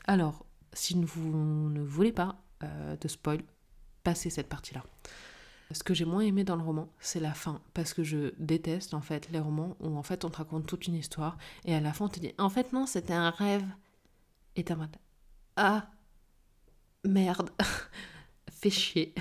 [0.08, 3.42] Alors, si vous ne voulez pas euh, de spoil,
[4.14, 4.82] cette partie-là.
[5.72, 8.94] Ce que j'ai moins aimé dans le roman, c'est la fin, parce que je déteste
[8.94, 11.80] en fait les romans où en fait on te raconte toute une histoire et à
[11.80, 13.66] la fin on te dit en fait non c'était un rêve
[14.54, 14.96] et t'es en mode
[15.56, 15.90] ah
[17.04, 17.50] merde
[18.52, 19.12] fais chier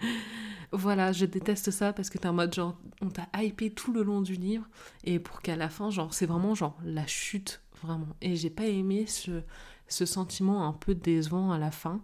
[0.72, 4.04] voilà je déteste ça parce que t'es en mode genre on t'a hypé tout le
[4.04, 4.68] long du livre
[5.02, 8.66] et pour qu'à la fin genre c'est vraiment genre la chute vraiment et j'ai pas
[8.66, 9.42] aimé ce
[9.88, 12.00] ce sentiment un peu décevant à la fin.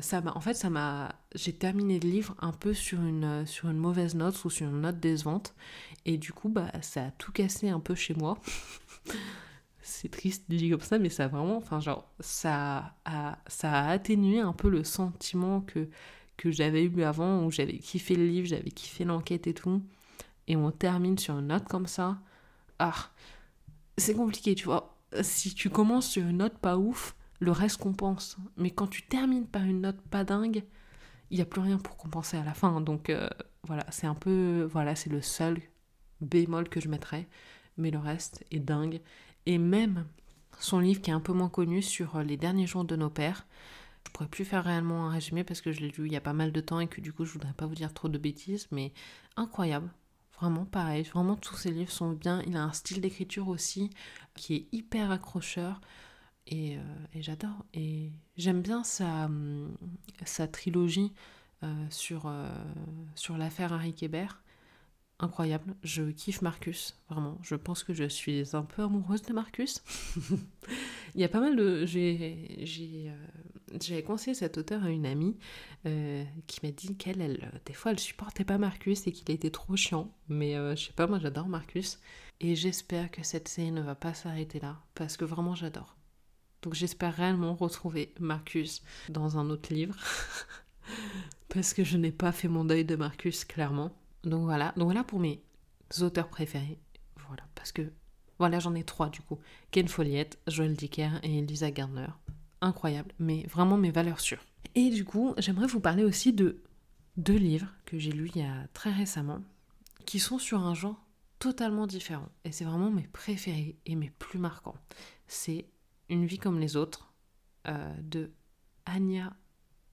[0.00, 3.76] Ça en fait, ça m'a, j'ai terminé le livre un peu sur une, sur une
[3.76, 5.54] mauvaise note ou sur une note décevante.
[6.04, 8.38] Et du coup, bah, ça a tout cassé un peu chez moi.
[9.86, 13.72] c'est triste de dire comme ça, mais ça a vraiment, enfin, genre, ça a, ça
[13.72, 15.88] a atténué un peu le sentiment que,
[16.36, 19.82] que j'avais eu avant, où j'avais kiffé le livre, j'avais kiffé l'enquête et tout.
[20.48, 22.18] Et on termine sur une note comme ça.
[22.78, 23.10] Ah,
[23.96, 24.98] c'est compliqué, tu vois.
[25.22, 28.36] Si tu commences sur une note pas ouf, le reste compense.
[28.56, 30.64] Mais quand tu termines par une note pas dingue,
[31.30, 32.80] il n'y a plus rien pour compenser à la fin.
[32.80, 33.28] Donc euh,
[33.64, 34.68] voilà, c'est un peu.
[34.70, 35.60] Voilà, c'est le seul
[36.20, 37.28] bémol que je mettrais.
[37.76, 39.00] Mais le reste est dingue.
[39.44, 40.06] Et même
[40.58, 43.46] son livre qui est un peu moins connu sur les derniers jours de nos pères.
[44.06, 46.20] Je pourrais plus faire réellement un résumé parce que je l'ai lu il y a
[46.20, 48.18] pas mal de temps et que du coup je voudrais pas vous dire trop de
[48.18, 48.92] bêtises, mais
[49.36, 49.90] incroyable.
[50.38, 52.42] Vraiment pareil, vraiment tous ses livres sont bien.
[52.46, 53.90] Il a un style d'écriture aussi
[54.34, 55.80] qui est hyper accrocheur
[56.46, 56.80] et, euh,
[57.14, 57.64] j'adore.
[57.74, 59.76] Et j'aime bien sa, hum,
[60.24, 61.12] sa trilogie
[61.62, 62.48] euh, sur, euh,
[63.14, 64.42] sur l'affaire Harry Kébert
[65.18, 65.74] incroyable.
[65.82, 67.38] Je kiffe Marcus, vraiment.
[67.42, 69.82] Je pense que je suis un peu amoureuse de Marcus.
[71.14, 71.86] Il y a pas mal de.
[71.86, 73.10] J'ai,
[73.80, 75.36] j'avais conseillé cet auteur à une amie
[75.86, 79.50] euh, qui m'a dit qu'elle, elle, des fois, elle supportait pas Marcus et qu'il était
[79.50, 80.12] trop chiant.
[80.28, 81.98] Mais euh, je sais pas, moi j'adore Marcus.
[82.40, 85.95] Et j'espère que cette série ne va pas s'arrêter là, parce que vraiment j'adore.
[86.66, 89.94] Donc j'espère réellement retrouver Marcus dans un autre livre.
[91.48, 93.92] parce que je n'ai pas fait mon deuil de Marcus, clairement.
[94.24, 95.40] Donc voilà, donc voilà pour mes
[96.00, 96.80] auteurs préférés.
[97.28, 97.92] Voilà, parce que
[98.40, 99.38] voilà, j'en ai trois du coup.
[99.70, 102.08] Ken Follett, Joel Dicker et Lisa Gardner.
[102.60, 104.44] Incroyable, mais vraiment mes valeurs sûres.
[104.74, 106.64] Et du coup, j'aimerais vous parler aussi de
[107.16, 109.38] deux livres que j'ai lus il y a très récemment,
[110.04, 111.00] qui sont sur un genre
[111.38, 112.28] totalement différent.
[112.44, 114.74] Et c'est vraiment mes préférés et mes plus marquants.
[115.28, 115.66] C'est
[116.08, 117.12] Une vie comme les autres
[117.68, 118.30] euh, de
[118.84, 119.34] Anya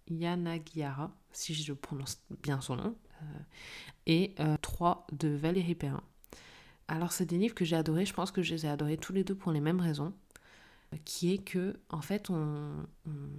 [0.08, 3.26] Yanagiara, si je prononce bien son nom, euh,
[4.06, 6.04] et 3 euh, de Valérie Perrin.
[6.88, 9.14] Alors c'est des livres que j'ai adorés, je pense que je les ai adorés tous
[9.14, 10.14] les deux pour les mêmes raisons,
[11.06, 12.30] qui est que en fait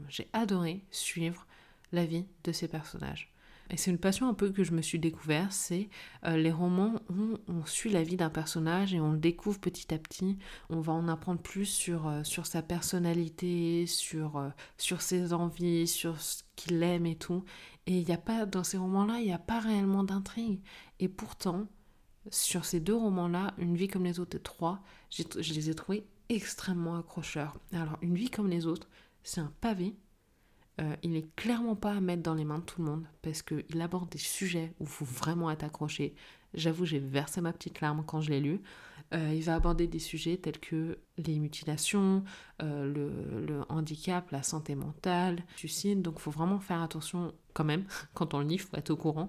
[0.08, 1.46] j'ai adoré suivre
[1.92, 3.33] la vie de ces personnages.
[3.70, 5.88] Et c'est une passion un peu que je me suis découvert, c'est
[6.24, 9.92] euh, les romans où on suit la vie d'un personnage et on le découvre petit
[9.94, 10.38] à petit.
[10.70, 16.42] On va en apprendre plus sur, sur sa personnalité, sur, sur ses envies, sur ce
[16.56, 17.44] qu'il aime et tout.
[17.86, 20.60] Et il a pas, dans ces romans-là, il n'y a pas réellement d'intrigue.
[21.00, 21.66] Et pourtant,
[22.30, 26.06] sur ces deux romans-là, Une vie comme les autres et trois, je les ai trouvés
[26.28, 27.58] extrêmement accrocheurs.
[27.72, 28.88] Alors, Une vie comme les autres,
[29.22, 29.94] c'est un pavé.
[30.80, 33.42] Euh, il n'est clairement pas à mettre dans les mains de tout le monde parce
[33.42, 36.14] qu'il aborde des sujets où il faut vraiment être accroché.
[36.52, 38.60] J'avoue, j'ai versé ma petite larme quand je l'ai lu.
[39.12, 42.24] Euh, il va aborder des sujets tels que les mutilations,
[42.62, 42.92] euh,
[43.46, 46.02] le, handicap, la santé mentale, le suicide.
[46.02, 47.84] Donc il faut vraiment faire attention quand même
[48.14, 49.28] quand on le lit, il faut être au courant.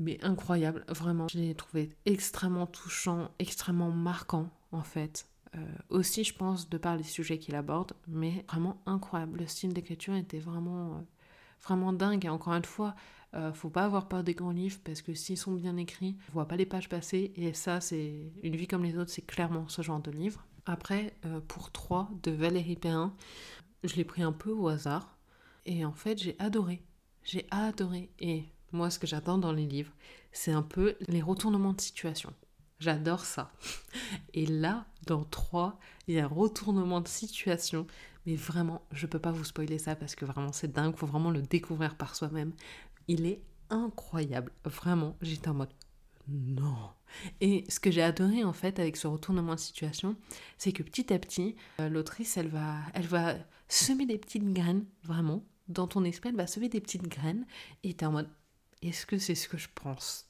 [0.00, 1.28] Mais incroyable, vraiment.
[1.28, 5.28] Je l'ai trouvé extrêmement touchant, extrêmement marquant en fait.
[5.56, 9.40] Euh, aussi, je pense, de par les sujets qu'il aborde, mais vraiment incroyable.
[9.40, 11.04] Le style d'écriture était vraiment,
[11.62, 12.24] vraiment dingue.
[12.24, 12.94] Et encore une fois,
[13.34, 16.32] euh, faut pas avoir peur des grands livres parce que s'ils sont bien écrits, on
[16.32, 17.32] voit pas les pages passer.
[17.36, 20.44] Et ça, c'est une vie comme les autres, c'est clairement ce genre de livre.
[20.66, 23.14] Après, euh, pour 3 de Valérie Perrin,
[23.84, 25.18] je l'ai pris un peu au hasard.
[25.66, 26.82] Et en fait, j'ai adoré.
[27.22, 28.10] J'ai adoré.
[28.18, 29.92] Et moi, ce que j'adore dans les livres,
[30.32, 32.32] c'est un peu les retournements de situation.
[32.80, 33.52] J'adore ça.
[34.34, 37.86] Et là, dans 3, il y a un retournement de situation.
[38.26, 40.92] Mais vraiment, je peux pas vous spoiler ça parce que vraiment c'est dingue.
[40.94, 42.52] Il faut vraiment le découvrir par soi-même.
[43.08, 44.52] Il est incroyable.
[44.64, 45.72] Vraiment, j'étais en mode
[46.28, 46.90] non.
[47.40, 50.14] Et ce que j'ai adoré en fait avec ce retournement de situation,
[50.58, 53.34] c'est que petit à petit, euh, l'autrice, elle va, elle va
[53.68, 55.42] semer des petites graines, vraiment.
[55.68, 57.46] Dans ton esprit, elle va semer des petites graines
[57.82, 58.28] et es en mode
[58.82, 60.28] est-ce que c'est ce que je pense?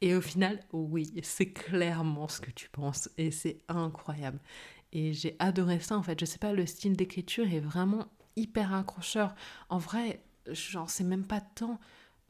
[0.00, 4.38] Et au final, oui, c'est clairement ce que tu penses et c'est incroyable.
[4.92, 6.18] Et j'ai adoré ça en fait.
[6.18, 9.34] Je sais pas, le style d'écriture est vraiment hyper accrocheur.
[9.68, 11.78] En vrai, genre c'est même pas tant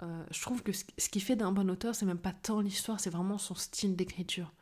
[0.02, 3.00] euh, je trouve que ce, qui fait d'un bon auteur c'est même pas tant l'histoire
[3.00, 4.52] c'est vraiment son style d'écriture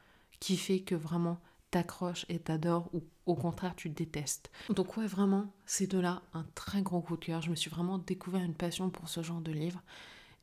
[0.40, 5.52] qui fait que vraiment t'accroches et t'adores ou au contraire tu détestes donc ouais vraiment
[5.66, 8.54] ces deux là un très gros coup de cœur je me suis vraiment découvert une
[8.54, 9.82] passion pour ce genre de livre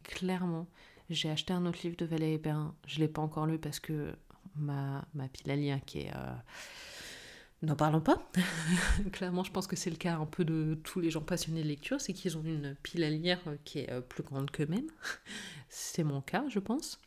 [0.03, 0.67] clairement
[1.13, 4.13] j'ai acheté un autre livre de Valérie Perrin je l'ai pas encore lu parce que
[4.55, 6.33] ma, pile à lire qui est euh,
[7.63, 8.27] N'en parlons pas.
[9.11, 11.67] Clairement, je pense que c'est le cas un peu de tous les gens passionnés de
[11.67, 14.89] lecture, c'est qu'ils ont une pile à lire qui est euh, plus grande qu'eux-mêmes.
[15.69, 16.99] c'est mon cas, je pense.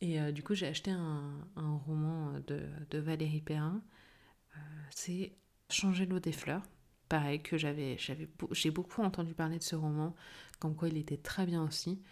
[0.00, 1.46] Et euh, du coup, j'ai acheté un,
[1.86, 3.82] roman de, Valérie Perrin.
[4.90, 5.32] c'est,
[5.70, 6.62] Changer l'eau des fleurs.
[7.08, 7.96] Pareil que j'avais,
[8.50, 10.14] j'ai beaucoup entendu parler de ce roman,
[10.58, 12.02] comme quoi il était très bien aussi.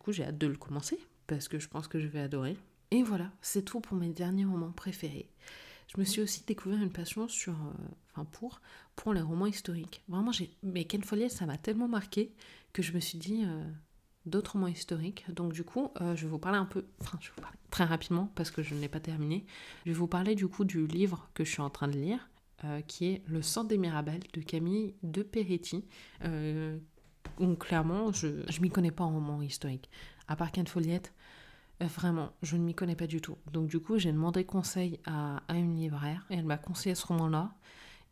[0.00, 2.56] Coup, j'ai hâte de le commencer parce que je pense que je vais adorer.
[2.90, 5.28] Et voilà, c'est tout pour mes derniers romans préférés.
[5.94, 7.72] Je me suis aussi découvert une passion sur, euh,
[8.12, 8.60] enfin pour,
[8.96, 10.02] pour les romans historiques.
[10.08, 12.32] Vraiment, j'ai, mais Ken Follett, ça m'a tellement marqué
[12.72, 13.64] que je me suis dit euh,
[14.24, 15.24] d'autres romans historiques.
[15.32, 17.58] Donc du coup, euh, je vais vous parler un peu, enfin, je vais vous parler
[17.70, 19.44] très rapidement parce que je ne l'ai pas terminé.
[19.84, 22.30] Je vais vous parler du coup du livre que je suis en train de lire,
[22.86, 25.84] qui est Le sang des Mirabelles de Camille de Peretti.
[27.40, 29.88] Donc clairement, je ne m'y connais pas en roman historique.
[30.28, 31.12] À part Ken Follett,
[31.82, 33.36] euh, vraiment, je ne m'y connais pas du tout.
[33.52, 37.52] Donc du coup, j'ai demandé conseil à, une libraire et elle m'a conseillé ce roman-là.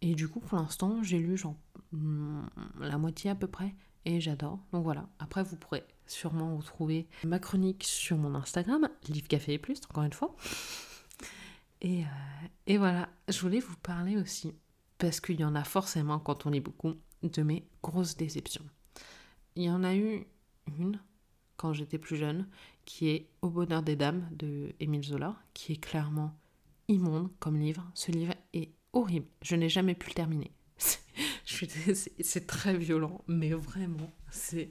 [0.01, 1.57] Et du coup, pour l'instant, j'ai lu genre
[1.93, 2.47] hmm,
[2.81, 4.61] la moitié à peu près et j'adore.
[4.73, 5.09] Donc voilà.
[5.19, 10.05] Après, vous pourrez sûrement retrouver ma chronique sur mon Instagram, Livre Café et Plus, encore
[10.05, 10.35] une fois.
[11.81, 12.07] Et, euh,
[12.67, 14.53] et voilà, je voulais vous parler aussi,
[14.97, 18.65] parce qu'il y en a forcément quand on lit beaucoup, de mes grosses déceptions.
[19.59, 20.25] Il y en a eu
[20.79, 21.01] une
[21.57, 22.47] quand j'étais plus jeune,
[22.85, 26.33] qui est Au bonheur des dames de Émile Zola, qui est clairement
[26.87, 27.85] immonde comme livre.
[27.93, 29.27] Ce livre est horrible.
[29.43, 30.53] Je n'ai jamais pu le terminer.
[31.45, 34.71] C'est très violent, mais vraiment, c'est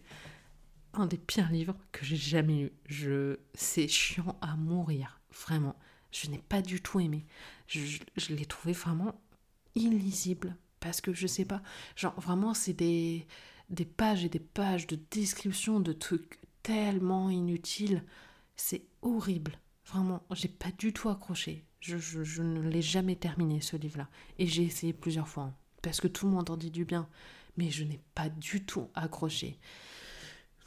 [0.94, 2.72] un des pires livres que j'ai jamais lu.
[2.86, 5.76] Je, c'est chiant à mourir, vraiment.
[6.12, 7.26] Je n'ai pas du tout aimé.
[7.68, 9.20] Je, je l'ai trouvé vraiment
[9.76, 11.62] illisible parce que je sais pas,
[11.98, 13.28] genre vraiment c'est des,
[13.70, 18.04] des pages et des pages de description de trucs tellement inutile.
[18.56, 19.60] C'est horrible.
[19.86, 21.64] Vraiment, j'ai pas du tout accroché.
[21.80, 24.10] Je, ne l'ai jamais terminé ce livre-là.
[24.40, 25.44] Et j'ai essayé plusieurs fois.
[25.44, 27.08] Hein, parce que tout le monde en dit du bien.
[27.56, 29.60] Mais je n'ai pas du tout accroché.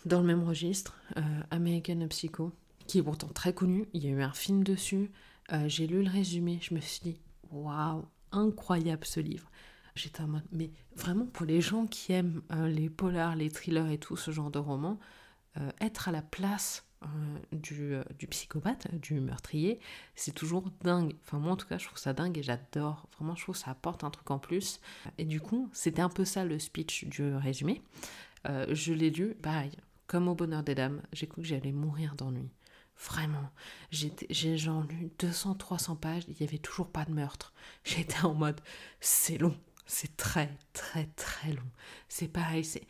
[0.06, 2.52] Dans le même registre, euh, American Psycho,
[2.86, 3.86] qui est pourtant très connu.
[3.92, 5.10] Il y a eu un film dessus.
[5.52, 6.58] Euh, j'ai lu le résumé.
[6.62, 9.50] Je me suis dit, waouh, incroyable ce livre.
[10.00, 13.90] J'étais en mode, mais vraiment pour les gens qui aiment euh, les polars, les thrillers
[13.90, 14.98] et tout ce genre de romans,
[15.58, 17.06] euh, être à la place euh,
[17.52, 19.78] du, psychopathe, du meurtrier,
[20.14, 21.14] c'est toujours dingue.
[21.22, 23.08] Enfin, moi en tout cas, je trouve ça dingue et j'adore.
[23.18, 24.80] Vraiment, je trouve que ça apporte un truc en plus.
[25.18, 27.82] Et du coup, c'était un peu ça le speech du résumé.
[28.46, 29.72] je l'ai lu, pareil,
[30.06, 32.50] comme au bonheur des dames, j'ai cru que j'allais mourir d'ennui.
[32.96, 33.50] Vraiment.
[33.90, 37.52] J'ai genre lu 200-300 pages, il n'y avait toujours pas de meurtre.
[37.84, 38.60] J'étais en mode,
[39.00, 39.56] c'est long.
[39.92, 41.68] C'est très, très, très long.
[42.08, 42.86] C'est pareil, c'est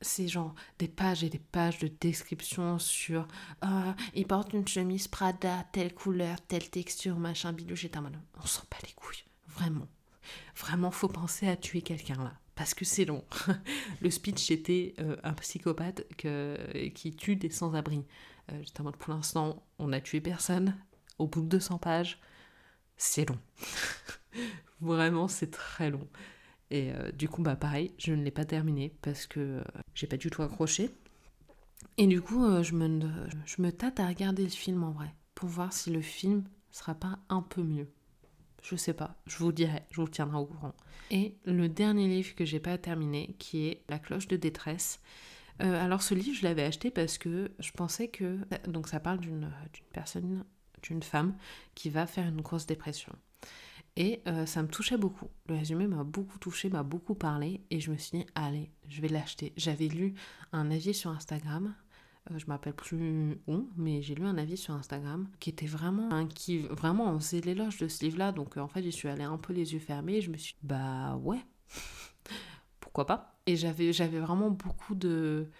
[0.00, 3.28] c'est genre des pages et des pages de description sur
[3.64, 7.76] euh, il porte une chemise Prada, telle couleur, telle texture, machin bidou.
[7.76, 9.86] J'étais en on s'en bat les couilles, vraiment.
[10.56, 13.24] Vraiment, faut penser à tuer quelqu'un là, parce que c'est long.
[14.00, 18.04] Le speech était euh, un psychopathe qui tue des sans-abri.
[18.50, 20.76] Euh, j'étais en mode, pour l'instant, on n'a tué personne.
[21.20, 22.20] Au bout de 200 pages,
[22.96, 23.38] c'est long.
[24.82, 26.08] Vraiment, c'est très long.
[26.70, 29.62] Et euh, du coup, bah pareil, je ne l'ai pas terminé parce que euh,
[29.94, 30.90] j'ai pas du tout accroché.
[31.98, 33.00] Et du coup, euh, je, me,
[33.46, 36.96] je me tâte à regarder le film en vrai, pour voir si le film sera
[36.96, 37.88] pas un peu mieux.
[38.62, 40.74] Je sais pas, je vous dirai, je vous tiendrai au courant.
[41.10, 45.00] Et le dernier livre que j'ai pas terminé, qui est La cloche de détresse.
[45.58, 48.38] alors ce livre, je l'avais acheté parce que je pensais que...
[48.66, 49.52] Donc ça parle d'une
[49.92, 50.44] personne,
[50.82, 51.36] d'une femme
[51.74, 53.12] qui va faire une grosse dépression.
[53.96, 55.28] Et euh, ça me touchait beaucoup.
[55.46, 57.62] Le résumé m'a beaucoup touché, m'a beaucoup parlé.
[57.70, 59.52] Et je me suis dit, allez, je vais l'acheter.
[59.56, 60.14] J'avais lu
[60.52, 61.74] un avis sur Instagram.
[62.30, 66.26] Euh, je m'appelle plus où, mais j'ai lu un avis sur Instagram qui était vraiment.
[66.26, 68.32] qui vraiment, faisait l'éloge de ce livre-là.
[68.32, 70.20] Donc en fait, j'y suis allée un peu les yeux fermés.
[70.20, 71.40] Je me suis dit, bah ouais,
[72.80, 73.36] pourquoi pas.
[73.46, 75.50] Et j'avais vraiment beaucoup de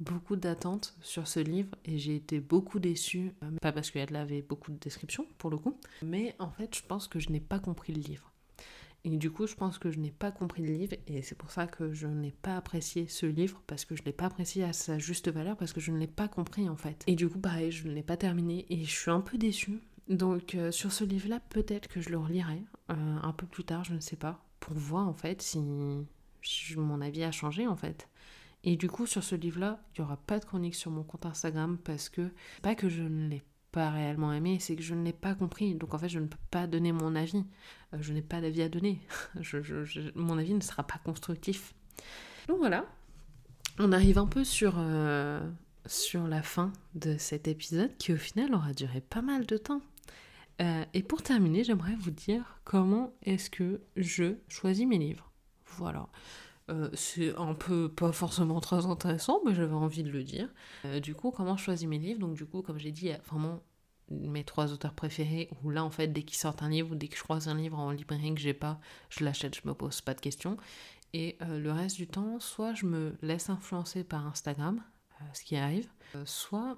[0.00, 4.42] beaucoup d'attentes sur ce livre et j'ai été beaucoup déçue, euh, pas parce qu'elle avait
[4.42, 7.58] beaucoup de descriptions pour le coup, mais en fait je pense que je n'ai pas
[7.58, 8.32] compris le livre.
[9.04, 11.50] Et du coup je pense que je n'ai pas compris le livre et c'est pour
[11.50, 14.64] ça que je n'ai pas apprécié ce livre parce que je ne l'ai pas apprécié
[14.64, 17.04] à sa juste valeur parce que je ne l'ai pas compris en fait.
[17.06, 19.80] Et du coup pareil je ne l'ai pas terminé et je suis un peu déçue.
[20.08, 23.84] Donc euh, sur ce livre-là peut-être que je le relirai euh, un peu plus tard,
[23.84, 25.60] je ne sais pas, pour voir en fait si
[26.76, 28.08] mon avis a changé en fait.
[28.66, 31.24] Et du coup, sur ce livre-là, il n'y aura pas de chronique sur mon compte
[31.24, 35.04] Instagram parce que, pas que je ne l'ai pas réellement aimé, c'est que je ne
[35.04, 35.76] l'ai pas compris.
[35.76, 37.44] Donc en fait, je ne peux pas donner mon avis.
[37.94, 39.00] Euh, je n'ai pas d'avis à donner.
[40.16, 41.74] mon avis ne sera pas constructif.
[42.48, 42.84] Donc voilà,
[43.78, 45.40] on arrive un peu sur, euh,
[45.86, 49.80] sur la fin de cet épisode qui au final aura duré pas mal de temps.
[50.60, 55.30] Euh, et pour terminer, j'aimerais vous dire comment est-ce que je choisis mes livres.
[55.76, 56.08] Voilà.
[56.68, 60.48] Euh, c'est un peu pas forcément très intéressant, mais j'avais envie de le dire.
[60.84, 62.20] Euh, du coup, comment je choisis mes livres?
[62.20, 63.60] Donc, du coup, comme j'ai dit, il y a vraiment
[64.10, 67.08] mes trois auteurs préférés, où là, en fait, dès qu'ils sortent un livre, ou dès
[67.08, 70.00] que je croise un livre en librairie que j'ai pas, je l'achète, je me pose
[70.00, 70.56] pas de questions.
[71.12, 74.82] Et euh, le reste du temps, soit je me laisse influencer par Instagram,
[75.32, 75.88] ce qui arrive,
[76.26, 76.76] soit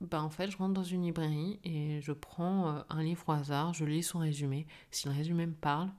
[0.00, 3.72] bah, en fait je rentre dans une librairie et je prends un livre au hasard,
[3.72, 4.66] je lis son résumé.
[4.90, 5.90] Si le résumé me parle,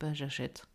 [0.00, 0.66] bah, j'achète.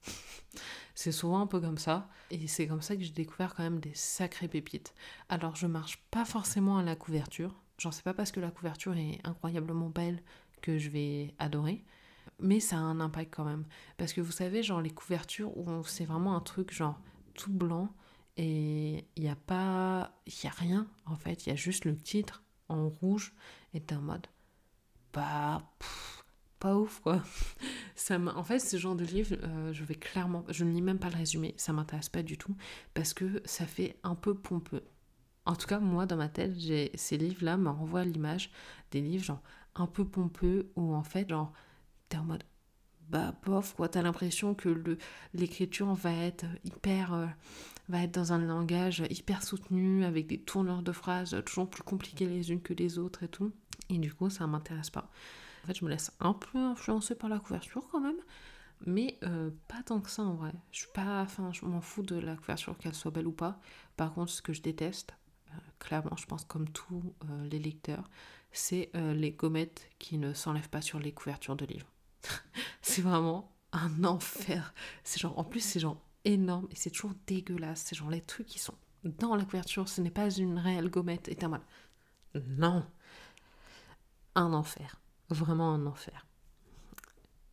[0.95, 2.09] c'est souvent un peu comme ça.
[2.29, 4.93] Et c'est comme ça que j'ai découvert quand même des sacrées pépites.
[5.29, 7.55] Alors je marche pas forcément à la couverture.
[7.77, 10.21] J'en sais pas parce que la couverture est incroyablement belle
[10.61, 11.83] que je vais adorer
[12.41, 13.65] mais ça a un impact quand même.
[13.97, 16.99] Parce que vous savez, genre les couvertures où c'est vraiment un truc genre
[17.33, 17.93] tout blanc
[18.37, 20.11] et il n'y a pas.
[20.25, 23.33] Il n'y a rien en fait, il y a juste le titre en rouge
[23.73, 24.27] et t'es en mode.
[25.13, 25.61] Bah.
[26.61, 27.21] Pas ouf quoi.
[27.95, 30.45] Ça en fait, ce genre de livre, euh, je vais clairement.
[30.49, 32.55] Je ne lis même pas le résumé, ça m'intéresse pas du tout
[32.93, 34.83] parce que ça fait un peu pompeux.
[35.45, 38.51] En tout cas, moi, dans ma tête, j'ai ces livres-là me renvoient l'image
[38.91, 39.41] des livres genre
[39.75, 41.51] un peu pompeux où en fait, genre
[42.09, 42.43] t'es en mode
[43.09, 44.97] bah bof quoi t'as l'impression que le
[45.33, 47.25] l'écriture va être hyper euh,
[47.89, 52.25] va être dans un langage hyper soutenu avec des tourneurs de phrases toujours plus compliquées
[52.25, 53.51] les unes que les autres et tout
[53.89, 55.11] et du coup ça m'intéresse pas
[55.63, 58.19] en fait je me laisse un peu influencer par la couverture quand même
[58.85, 62.03] mais euh, pas tant que ça en vrai je suis pas enfin je m'en fous
[62.03, 63.59] de la couverture qu'elle soit belle ou pas
[63.97, 65.15] par contre ce que je déteste
[65.49, 67.13] euh, clairement je pense comme tous
[67.49, 68.09] les lecteurs
[68.53, 71.87] c'est les gommettes qui ne s'enlèvent pas sur les couvertures de livres
[72.81, 74.73] c'est vraiment un enfer.
[75.03, 77.83] C'est genre, en plus, c'est genre énorme et c'est toujours dégueulasse.
[77.85, 81.27] C'est genre les trucs qui sont dans la couverture, ce n'est pas une réelle gommette.
[81.29, 81.49] Et t'as.
[82.35, 82.85] Non.
[84.35, 85.00] Un enfer.
[85.31, 86.25] Vraiment un enfer.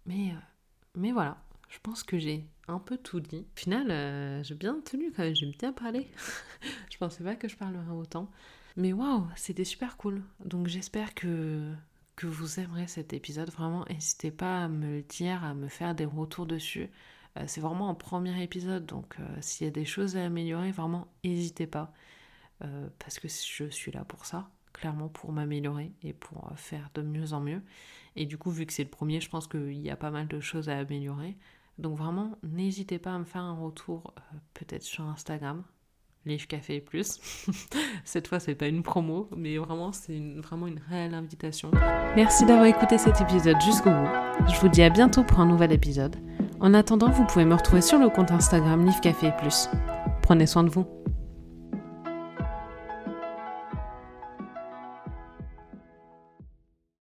[0.05, 0.41] Mais, euh,
[0.97, 3.47] mais voilà, je pense que j'ai un peu tout dit.
[3.55, 6.11] Au final, euh, j'ai bien tenu quand même, j'ai bien parlé.
[6.91, 8.31] je pensais pas que je parlerais autant.
[8.77, 10.23] Mais waouh, c'était super cool.
[10.45, 11.73] Donc j'espère que
[12.17, 13.49] que vous aimerez cet épisode.
[13.51, 16.91] Vraiment, n'hésitez pas à me le dire, à me faire des retours dessus.
[17.37, 21.07] Euh, c'est vraiment un premier épisode, donc s'il y a des choses à améliorer, vraiment,
[21.23, 21.93] n'hésitez pas.
[22.99, 27.33] Parce que je suis là pour ça, clairement pour m'améliorer et pour faire de mieux
[27.33, 27.63] en mieux.
[28.17, 30.29] Et du coup, vu que c'est le premier, je pense qu'il y a pas mal
[30.29, 31.37] de choses à améliorer.
[31.79, 34.15] Donc vraiment, n'hésitez pas à me faire un retour
[34.55, 35.63] peut-être sur Instagram,
[36.27, 37.21] Livre Café Plus.
[38.05, 41.71] Cette fois, c'est pas une promo, mais vraiment, c'est vraiment une réelle invitation.
[42.17, 44.09] Merci d'avoir écouté cet épisode jusqu'au bout.
[44.53, 46.17] Je vous dis à bientôt pour un nouvel épisode.
[46.61, 49.69] En attendant, vous pouvez me retrouver sur le compte Instagram Livre Café Plus.
[50.23, 50.87] Prenez soin de vous.